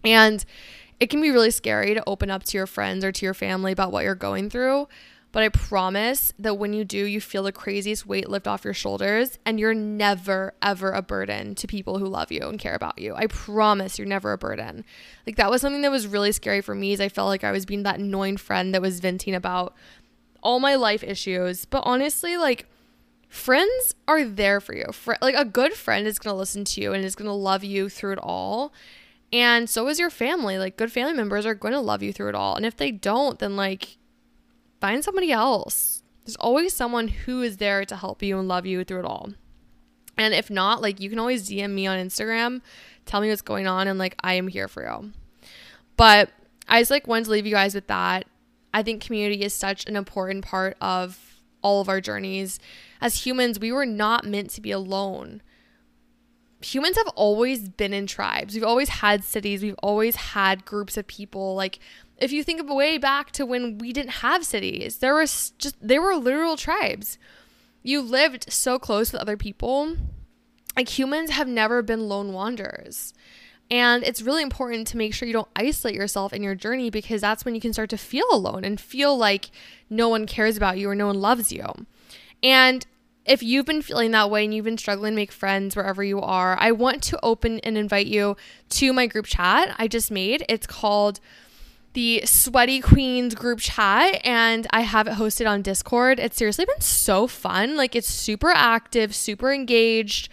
And 0.03 0.45
it 0.99 1.09
can 1.09 1.19
be 1.19 1.31
really 1.31 1.51
scary 1.51 1.93
to 1.95 2.03
open 2.07 2.29
up 2.29 2.43
to 2.43 2.57
your 2.57 2.67
friends 2.67 3.03
or 3.03 3.11
to 3.11 3.25
your 3.25 3.33
family 3.33 3.71
about 3.71 3.91
what 3.91 4.03
you're 4.03 4.15
going 4.15 4.49
through. 4.51 4.87
But 5.35 5.43
I 5.43 5.49
promise 5.49 6.31
that 6.39 6.53
when 6.53 6.71
you 6.71 6.85
do, 6.85 7.03
you 7.05 7.19
feel 7.19 7.43
the 7.43 7.51
craziest 7.51 8.07
weight 8.07 8.29
lift 8.29 8.47
off 8.47 8.63
your 8.63 8.73
shoulders 8.73 9.37
and 9.45 9.59
you're 9.59 9.73
never, 9.73 10.53
ever 10.61 10.93
a 10.93 11.01
burden 11.01 11.55
to 11.55 11.67
people 11.67 11.99
who 11.99 12.05
love 12.05 12.31
you 12.31 12.47
and 12.47 12.57
care 12.57 12.73
about 12.73 12.99
you. 12.99 13.13
I 13.13 13.27
promise 13.27 13.99
you're 13.99 14.07
never 14.07 14.31
a 14.31 14.37
burden. 14.37 14.85
Like 15.27 15.35
that 15.35 15.51
was 15.51 15.59
something 15.59 15.81
that 15.81 15.91
was 15.91 16.07
really 16.07 16.31
scary 16.31 16.61
for 16.61 16.73
me 16.73 16.93
is 16.93 17.01
I 17.01 17.09
felt 17.09 17.27
like 17.27 17.43
I 17.43 17.51
was 17.51 17.65
being 17.65 17.83
that 17.83 17.99
annoying 17.99 18.37
friend 18.37 18.73
that 18.73 18.81
was 18.81 19.01
venting 19.01 19.35
about 19.35 19.75
all 20.41 20.61
my 20.61 20.75
life 20.75 21.03
issues. 21.03 21.65
But 21.65 21.83
honestly, 21.85 22.37
like 22.37 22.69
friends 23.27 23.93
are 24.07 24.23
there 24.23 24.61
for 24.61 24.73
you. 24.73 24.85
Fr- 24.93 25.15
like 25.21 25.35
a 25.35 25.43
good 25.43 25.73
friend 25.73 26.07
is 26.07 26.17
going 26.17 26.33
to 26.33 26.39
listen 26.39 26.63
to 26.63 26.79
you 26.79 26.93
and 26.93 27.03
is 27.03 27.13
going 27.13 27.27
to 27.27 27.33
love 27.33 27.65
you 27.65 27.89
through 27.89 28.13
it 28.13 28.19
all. 28.23 28.71
And 29.33 29.69
so 29.69 29.89
is 29.89 29.99
your 29.99 30.09
family. 30.09 30.57
Like 30.57 30.77
good 30.77 30.93
family 30.93 31.11
members 31.11 31.45
are 31.45 31.55
going 31.55 31.73
to 31.73 31.81
love 31.81 32.01
you 32.01 32.13
through 32.13 32.29
it 32.29 32.35
all. 32.35 32.55
And 32.55 32.65
if 32.65 32.77
they 32.77 32.91
don't, 32.91 33.37
then 33.39 33.57
like 33.57 33.97
find 34.85 35.03
somebody 35.03 35.31
else. 35.31 36.03
There's 36.23 36.35
always 36.35 36.71
someone 36.71 37.07
who 37.07 37.41
is 37.41 37.57
there 37.57 37.85
to 37.85 37.95
help 37.95 38.21
you 38.21 38.37
and 38.37 38.47
love 38.47 38.67
you 38.67 38.83
through 38.83 38.99
it 38.99 39.05
all. 39.05 39.31
And 40.15 40.31
if 40.31 40.51
not, 40.51 40.79
like 40.79 40.99
you 40.99 41.09
can 41.09 41.17
always 41.17 41.49
DM 41.49 41.71
me 41.71 41.87
on 41.87 41.97
Instagram, 41.97 42.61
tell 43.07 43.19
me 43.19 43.29
what's 43.29 43.41
going 43.41 43.65
on, 43.65 43.87
and 43.87 43.97
like 43.97 44.15
I 44.23 44.35
am 44.35 44.47
here 44.47 44.67
for 44.67 44.83
you. 44.83 45.11
But 45.97 46.29
I 46.67 46.81
just 46.81 46.91
like 46.91 47.07
wanted 47.07 47.25
to 47.25 47.31
leave 47.31 47.47
you 47.47 47.51
guys 47.51 47.73
with 47.73 47.87
that. 47.87 48.25
I 48.75 48.83
think 48.83 49.01
community 49.01 49.41
is 49.41 49.55
such 49.55 49.87
an 49.87 49.95
important 49.95 50.45
part 50.45 50.77
of 50.79 51.41
all 51.63 51.81
of 51.81 51.89
our 51.89 51.99
journeys. 51.99 52.59
As 53.01 53.25
humans, 53.25 53.59
we 53.59 53.71
were 53.71 53.87
not 53.87 54.23
meant 54.23 54.51
to 54.51 54.61
be 54.61 54.69
alone. 54.69 55.41
Humans 56.61 56.97
have 56.97 57.07
always 57.15 57.69
been 57.69 57.93
in 57.93 58.05
tribes. 58.05 58.53
We've 58.53 58.63
always 58.63 58.89
had 58.89 59.23
cities. 59.23 59.63
We've 59.63 59.79
always 59.81 60.15
had 60.15 60.63
groups 60.63 60.95
of 60.95 61.07
people. 61.07 61.55
Like 61.55 61.79
if 62.17 62.31
you 62.31 62.43
think 62.43 62.59
of 62.59 62.69
a 62.69 62.73
way 62.73 62.97
back 62.97 63.31
to 63.31 63.45
when 63.45 63.77
we 63.77 63.91
didn't 63.91 64.21
have 64.21 64.45
cities, 64.45 64.97
there 64.97 65.15
was 65.15 65.51
just 65.57 65.75
they 65.81 65.99
were 65.99 66.15
literal 66.15 66.57
tribes. 66.57 67.17
You 67.83 68.01
lived 68.01 68.51
so 68.51 68.79
close 68.79 69.11
with 69.11 69.21
other 69.21 69.37
people. 69.37 69.95
Like 70.75 70.97
humans 70.97 71.31
have 71.31 71.47
never 71.47 71.81
been 71.81 72.07
lone 72.07 72.33
wanderers. 72.33 73.13
And 73.71 74.03
it's 74.03 74.21
really 74.21 74.43
important 74.43 74.87
to 74.87 74.97
make 74.97 75.13
sure 75.13 75.27
you 75.27 75.33
don't 75.33 75.47
isolate 75.55 75.95
yourself 75.95 76.33
in 76.33 76.43
your 76.43 76.55
journey 76.55 76.89
because 76.89 77.21
that's 77.21 77.43
when 77.43 77.55
you 77.55 77.61
can 77.61 77.73
start 77.73 77.89
to 77.89 77.97
feel 77.97 78.27
alone 78.31 78.63
and 78.63 78.79
feel 78.79 79.17
like 79.17 79.49
no 79.89 80.07
one 80.07 80.27
cares 80.27 80.55
about 80.55 80.77
you 80.77 80.89
or 80.89 80.95
no 80.95 81.07
one 81.07 81.19
loves 81.19 81.51
you. 81.51 81.65
And 82.43 82.85
if 83.25 83.41
you've 83.41 83.65
been 83.65 83.81
feeling 83.81 84.11
that 84.11 84.29
way 84.29 84.45
and 84.45 84.53
you've 84.53 84.65
been 84.65 84.77
struggling 84.77 85.13
to 85.13 85.15
make 85.15 85.31
friends 85.31 85.75
wherever 85.75 86.03
you 86.03 86.21
are, 86.21 86.55
I 86.59 86.71
want 86.71 87.01
to 87.03 87.19
open 87.23 87.59
and 87.59 87.75
invite 87.75 88.05
you 88.05 88.37
to 88.69 88.93
my 88.93 89.07
group 89.07 89.25
chat 89.25 89.75
I 89.79 89.87
just 89.87 90.11
made. 90.11 90.45
It's 90.47 90.67
called 90.67 91.19
the 91.95 92.21
Sweaty 92.25 92.81
Queens 92.81 93.33
group 93.33 93.59
chat 93.59 94.21
and 94.23 94.67
I 94.71 94.81
have 94.81 95.07
it 95.07 95.13
hosted 95.13 95.49
on 95.49 95.61
Discord. 95.61 96.19
It's 96.19 96.37
seriously 96.37 96.65
been 96.65 96.81
so 96.81 97.25
fun. 97.25 97.77
Like 97.77 97.95
it's 97.95 98.07
super 98.07 98.49
active, 98.49 99.15
super 99.15 99.51
engaged. 99.51 100.29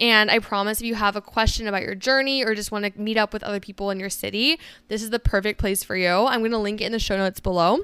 And 0.00 0.30
I 0.30 0.38
promise 0.40 0.80
if 0.80 0.86
you 0.86 0.94
have 0.94 1.14
a 1.14 1.20
question 1.20 1.68
about 1.68 1.82
your 1.82 1.94
journey 1.94 2.42
or 2.42 2.54
just 2.54 2.72
want 2.72 2.86
to 2.86 3.00
meet 3.00 3.18
up 3.18 3.32
with 3.32 3.42
other 3.44 3.60
people 3.60 3.90
in 3.90 4.00
your 4.00 4.10
city, 4.10 4.58
this 4.88 5.02
is 5.02 5.10
the 5.10 5.18
perfect 5.18 5.60
place 5.60 5.84
for 5.84 5.94
you. 5.96 6.08
I'm 6.08 6.40
going 6.40 6.50
to 6.50 6.58
link 6.58 6.80
it 6.80 6.84
in 6.84 6.92
the 6.92 6.98
show 6.98 7.16
notes 7.16 7.40
below. 7.40 7.80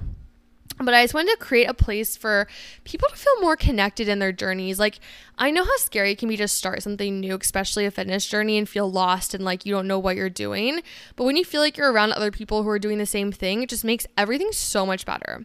But 0.76 0.94
I 0.94 1.02
just 1.02 1.14
wanted 1.14 1.32
to 1.32 1.44
create 1.44 1.68
a 1.68 1.74
place 1.74 2.16
for 2.16 2.46
people 2.84 3.08
to 3.08 3.16
feel 3.16 3.40
more 3.40 3.56
connected 3.56 4.08
in 4.08 4.20
their 4.20 4.30
journeys. 4.30 4.78
Like, 4.78 5.00
I 5.36 5.50
know 5.50 5.64
how 5.64 5.76
scary 5.76 6.12
it 6.12 6.18
can 6.18 6.28
be 6.28 6.36
to 6.36 6.46
start 6.46 6.82
something 6.82 7.18
new, 7.18 7.36
especially 7.36 7.84
a 7.84 7.90
fitness 7.90 8.26
journey, 8.26 8.58
and 8.58 8.68
feel 8.68 8.90
lost 8.90 9.34
and 9.34 9.44
like 9.44 9.66
you 9.66 9.74
don't 9.74 9.88
know 9.88 9.98
what 9.98 10.14
you're 10.14 10.30
doing. 10.30 10.80
But 11.16 11.24
when 11.24 11.36
you 11.36 11.44
feel 11.44 11.60
like 11.60 11.76
you're 11.76 11.92
around 11.92 12.12
other 12.12 12.30
people 12.30 12.62
who 12.62 12.68
are 12.68 12.78
doing 12.78 12.98
the 12.98 13.06
same 13.06 13.32
thing, 13.32 13.62
it 13.62 13.68
just 13.68 13.84
makes 13.84 14.06
everything 14.16 14.52
so 14.52 14.86
much 14.86 15.04
better. 15.04 15.44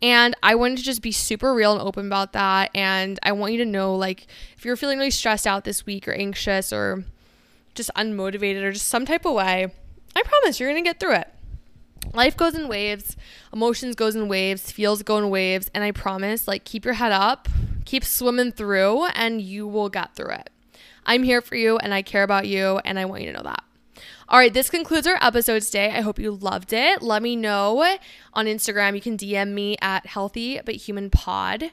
And 0.00 0.36
I 0.44 0.54
wanted 0.54 0.78
to 0.78 0.84
just 0.84 1.02
be 1.02 1.10
super 1.10 1.52
real 1.52 1.72
and 1.72 1.82
open 1.82 2.06
about 2.06 2.32
that. 2.34 2.70
And 2.72 3.18
I 3.24 3.32
want 3.32 3.52
you 3.52 3.58
to 3.58 3.64
know, 3.64 3.96
like, 3.96 4.28
if 4.56 4.64
you're 4.64 4.76
feeling 4.76 4.98
really 4.98 5.10
stressed 5.10 5.46
out 5.46 5.64
this 5.64 5.86
week 5.86 6.06
or 6.06 6.12
anxious 6.12 6.72
or 6.72 7.04
just 7.74 7.90
unmotivated 7.96 8.62
or 8.62 8.70
just 8.70 8.86
some 8.86 9.06
type 9.06 9.24
of 9.24 9.34
way, 9.34 9.66
I 10.14 10.22
promise 10.22 10.60
you're 10.60 10.72
to 10.72 10.82
get 10.82 11.00
through 11.00 11.14
it 11.14 11.28
life 12.14 12.36
goes 12.36 12.54
in 12.54 12.68
waves 12.68 13.16
emotions 13.52 13.94
goes 13.94 14.14
in 14.16 14.28
waves 14.28 14.70
feels 14.70 15.02
go 15.02 15.18
in 15.18 15.30
waves 15.30 15.70
and 15.74 15.84
i 15.84 15.90
promise 15.90 16.48
like 16.48 16.64
keep 16.64 16.84
your 16.84 16.94
head 16.94 17.12
up 17.12 17.48
keep 17.84 18.04
swimming 18.04 18.52
through 18.52 19.04
and 19.06 19.40
you 19.40 19.66
will 19.66 19.88
get 19.88 20.14
through 20.14 20.30
it 20.30 20.50
i'm 21.06 21.22
here 21.22 21.40
for 21.40 21.54
you 21.54 21.76
and 21.78 21.94
i 21.94 22.02
care 22.02 22.22
about 22.22 22.46
you 22.46 22.78
and 22.84 22.98
i 22.98 23.04
want 23.04 23.22
you 23.22 23.30
to 23.30 23.36
know 23.36 23.42
that 23.42 23.62
all 24.30 24.38
right, 24.38 24.52
this 24.52 24.68
concludes 24.68 25.06
our 25.06 25.16
episode 25.22 25.62
today. 25.62 25.86
I 25.88 26.02
hope 26.02 26.18
you 26.18 26.32
loved 26.32 26.74
it. 26.74 27.00
Let 27.00 27.22
me 27.22 27.34
know 27.34 27.96
on 28.34 28.44
Instagram. 28.44 28.94
You 28.94 29.00
can 29.00 29.16
DM 29.16 29.54
me 29.54 29.76
at 29.80 30.04
healthy 30.04 30.60
but 30.66 30.74
human 30.74 31.08
pod. 31.08 31.70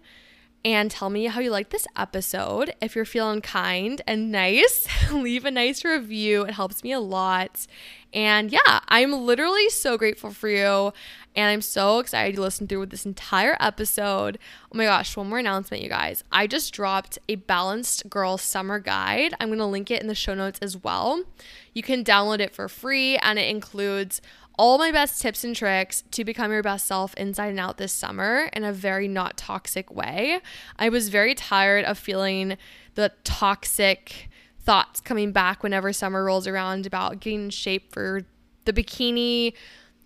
and 0.64 0.90
tell 0.90 1.10
me 1.10 1.26
how 1.26 1.42
you 1.42 1.52
like 1.52 1.70
this 1.70 1.86
episode. 1.98 2.74
If 2.82 2.96
you're 2.96 3.04
feeling 3.04 3.42
kind 3.42 4.02
and 4.08 4.32
nice, 4.32 4.88
leave 5.12 5.44
a 5.44 5.52
nice 5.52 5.84
review. 5.84 6.44
It 6.44 6.54
helps 6.54 6.82
me 6.82 6.94
a 6.94 7.00
lot. 7.02 7.68
And 8.16 8.50
yeah, 8.50 8.80
I'm 8.88 9.12
literally 9.12 9.70
so 9.70 9.98
grateful 9.98 10.32
for 10.32 10.48
you. 10.48 10.94
And 11.36 11.50
I'm 11.50 11.62
so 11.62 12.00
excited 12.00 12.38
to 12.38 12.42
listen 12.42 12.66
through 12.66 12.80
with 12.80 12.90
this 12.90 13.06
entire 13.06 13.58
episode. 13.60 14.40
Oh 14.72 14.78
my 14.78 14.86
gosh, 14.86 15.18
one 15.18 15.28
more 15.28 15.40
announcement, 15.40 15.84
you 15.84 15.90
guys. 15.90 16.24
I 16.32 16.48
just 16.48 16.74
dropped 16.74 17.20
a 17.28 17.36
Balanced 17.36 18.10
Girl 18.10 18.38
Summer 18.38 18.80
Guide. 18.80 19.34
I'm 19.42 19.50
going 19.50 19.60
to 19.60 19.66
link 19.66 19.92
it 19.92 20.02
in 20.02 20.08
the 20.08 20.16
show 20.16 20.34
notes 20.34 20.60
as 20.62 20.82
well. 20.82 21.26
You 21.74 21.84
can 21.84 22.06
download 22.06 22.40
it 22.40 22.56
for 22.56 22.70
free, 22.70 23.18
and 23.18 23.38
it 23.38 23.50
includes 23.50 24.22
all 24.58 24.78
my 24.78 24.92
best 24.92 25.22
tips 25.22 25.44
and 25.44 25.54
tricks 25.54 26.06
to 26.12 26.24
become 26.24 26.52
your 26.54 26.64
best 26.64 26.86
self 26.88 27.14
inside 27.16 27.48
and 27.48 27.60
out 27.60 27.76
this 27.78 27.92
summer 27.92 28.50
in 28.54 28.64
a 28.64 28.72
very 28.72 29.10
not 29.10 29.36
toxic 29.36 29.94
way. 29.94 30.40
I 30.80 30.88
was 30.88 31.10
very 31.10 31.36
tired 31.36 31.84
of 31.84 31.98
feeling 31.98 32.56
the 32.94 33.12
toxic 33.26 34.30
thoughts 34.66 35.00
coming 35.00 35.32
back 35.32 35.64
whenever 35.64 35.94
summer 35.94 36.24
rolls 36.24 36.48
around 36.48 36.86
about 36.86 37.20
getting 37.20 37.46
in 37.46 37.50
shape 37.50 37.94
for 37.94 38.22
the 38.66 38.74
bikini 38.74 39.54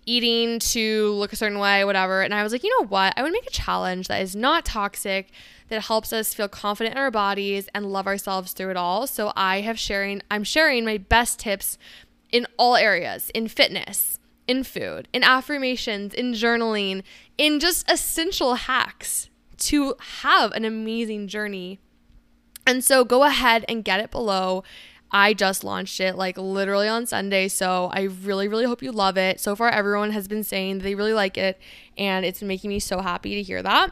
eating 0.06 0.58
to 0.58 1.12
look 1.12 1.32
a 1.32 1.36
certain 1.36 1.58
way, 1.58 1.84
whatever. 1.84 2.22
And 2.22 2.34
I 2.34 2.42
was 2.42 2.52
like, 2.52 2.64
you 2.64 2.80
know 2.80 2.86
what? 2.86 3.14
I 3.16 3.22
would 3.22 3.32
make 3.32 3.46
a 3.46 3.50
challenge 3.50 4.08
that 4.08 4.22
is 4.22 4.34
not 4.34 4.64
toxic, 4.64 5.30
that 5.68 5.82
helps 5.82 6.12
us 6.12 6.34
feel 6.34 6.48
confident 6.48 6.96
in 6.96 7.00
our 7.00 7.10
bodies 7.10 7.68
and 7.74 7.92
love 7.92 8.06
ourselves 8.06 8.52
through 8.52 8.70
it 8.70 8.76
all. 8.76 9.06
So 9.06 9.32
I 9.36 9.60
have 9.60 9.78
sharing, 9.78 10.22
I'm 10.30 10.44
sharing 10.44 10.84
my 10.84 10.98
best 10.98 11.38
tips 11.38 11.78
in 12.32 12.46
all 12.58 12.76
areas, 12.76 13.30
in 13.34 13.46
fitness, 13.48 14.18
in 14.48 14.64
food, 14.64 15.06
in 15.12 15.22
affirmations, 15.22 16.12
in 16.12 16.32
journaling, 16.32 17.02
in 17.38 17.60
just 17.60 17.88
essential 17.90 18.54
hacks 18.54 19.28
to 19.58 19.94
have 20.22 20.50
an 20.52 20.64
amazing 20.64 21.28
journey. 21.28 21.78
And 22.66 22.84
so 22.84 23.04
go 23.04 23.24
ahead 23.24 23.64
and 23.68 23.84
get 23.84 24.00
it 24.00 24.10
below. 24.10 24.62
I 25.12 25.34
just 25.34 25.64
launched 25.64 25.98
it 26.00 26.16
like 26.16 26.38
literally 26.38 26.86
on 26.86 27.06
Sunday. 27.06 27.48
So 27.48 27.90
I 27.92 28.02
really, 28.02 28.48
really 28.48 28.64
hope 28.64 28.82
you 28.82 28.92
love 28.92 29.16
it. 29.16 29.40
So 29.40 29.56
far, 29.56 29.68
everyone 29.68 30.12
has 30.12 30.28
been 30.28 30.44
saying 30.44 30.78
they 30.78 30.94
really 30.94 31.12
like 31.12 31.36
it, 31.36 31.58
and 31.98 32.24
it's 32.24 32.42
making 32.42 32.70
me 32.70 32.78
so 32.78 33.00
happy 33.00 33.34
to 33.34 33.42
hear 33.42 33.62
that. 33.62 33.90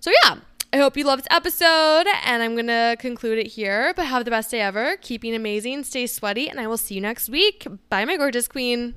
So, 0.00 0.12
yeah, 0.22 0.36
I 0.72 0.76
hope 0.76 0.96
you 0.96 1.04
loved 1.04 1.22
this 1.22 1.28
episode, 1.30 2.06
and 2.24 2.42
I'm 2.42 2.54
to 2.66 2.96
conclude 2.98 3.38
it 3.38 3.46
here. 3.46 3.94
But 3.96 4.06
have 4.06 4.24
the 4.24 4.30
best 4.30 4.50
day 4.50 4.60
ever. 4.60 4.96
Keeping 4.98 5.34
amazing, 5.34 5.84
stay 5.84 6.06
sweaty, 6.06 6.48
and 6.48 6.60
I 6.60 6.66
will 6.66 6.76
see 6.76 6.96
you 6.96 7.00
next 7.00 7.30
week. 7.30 7.66
Bye, 7.88 8.04
my 8.04 8.16
gorgeous 8.16 8.46
queen. 8.48 8.94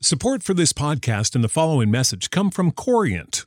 Support 0.00 0.42
for 0.42 0.52
this 0.52 0.72
podcast 0.72 1.34
and 1.34 1.42
the 1.42 1.48
following 1.48 1.90
message 1.90 2.30
come 2.30 2.50
from 2.50 2.70
Corient 2.70 3.46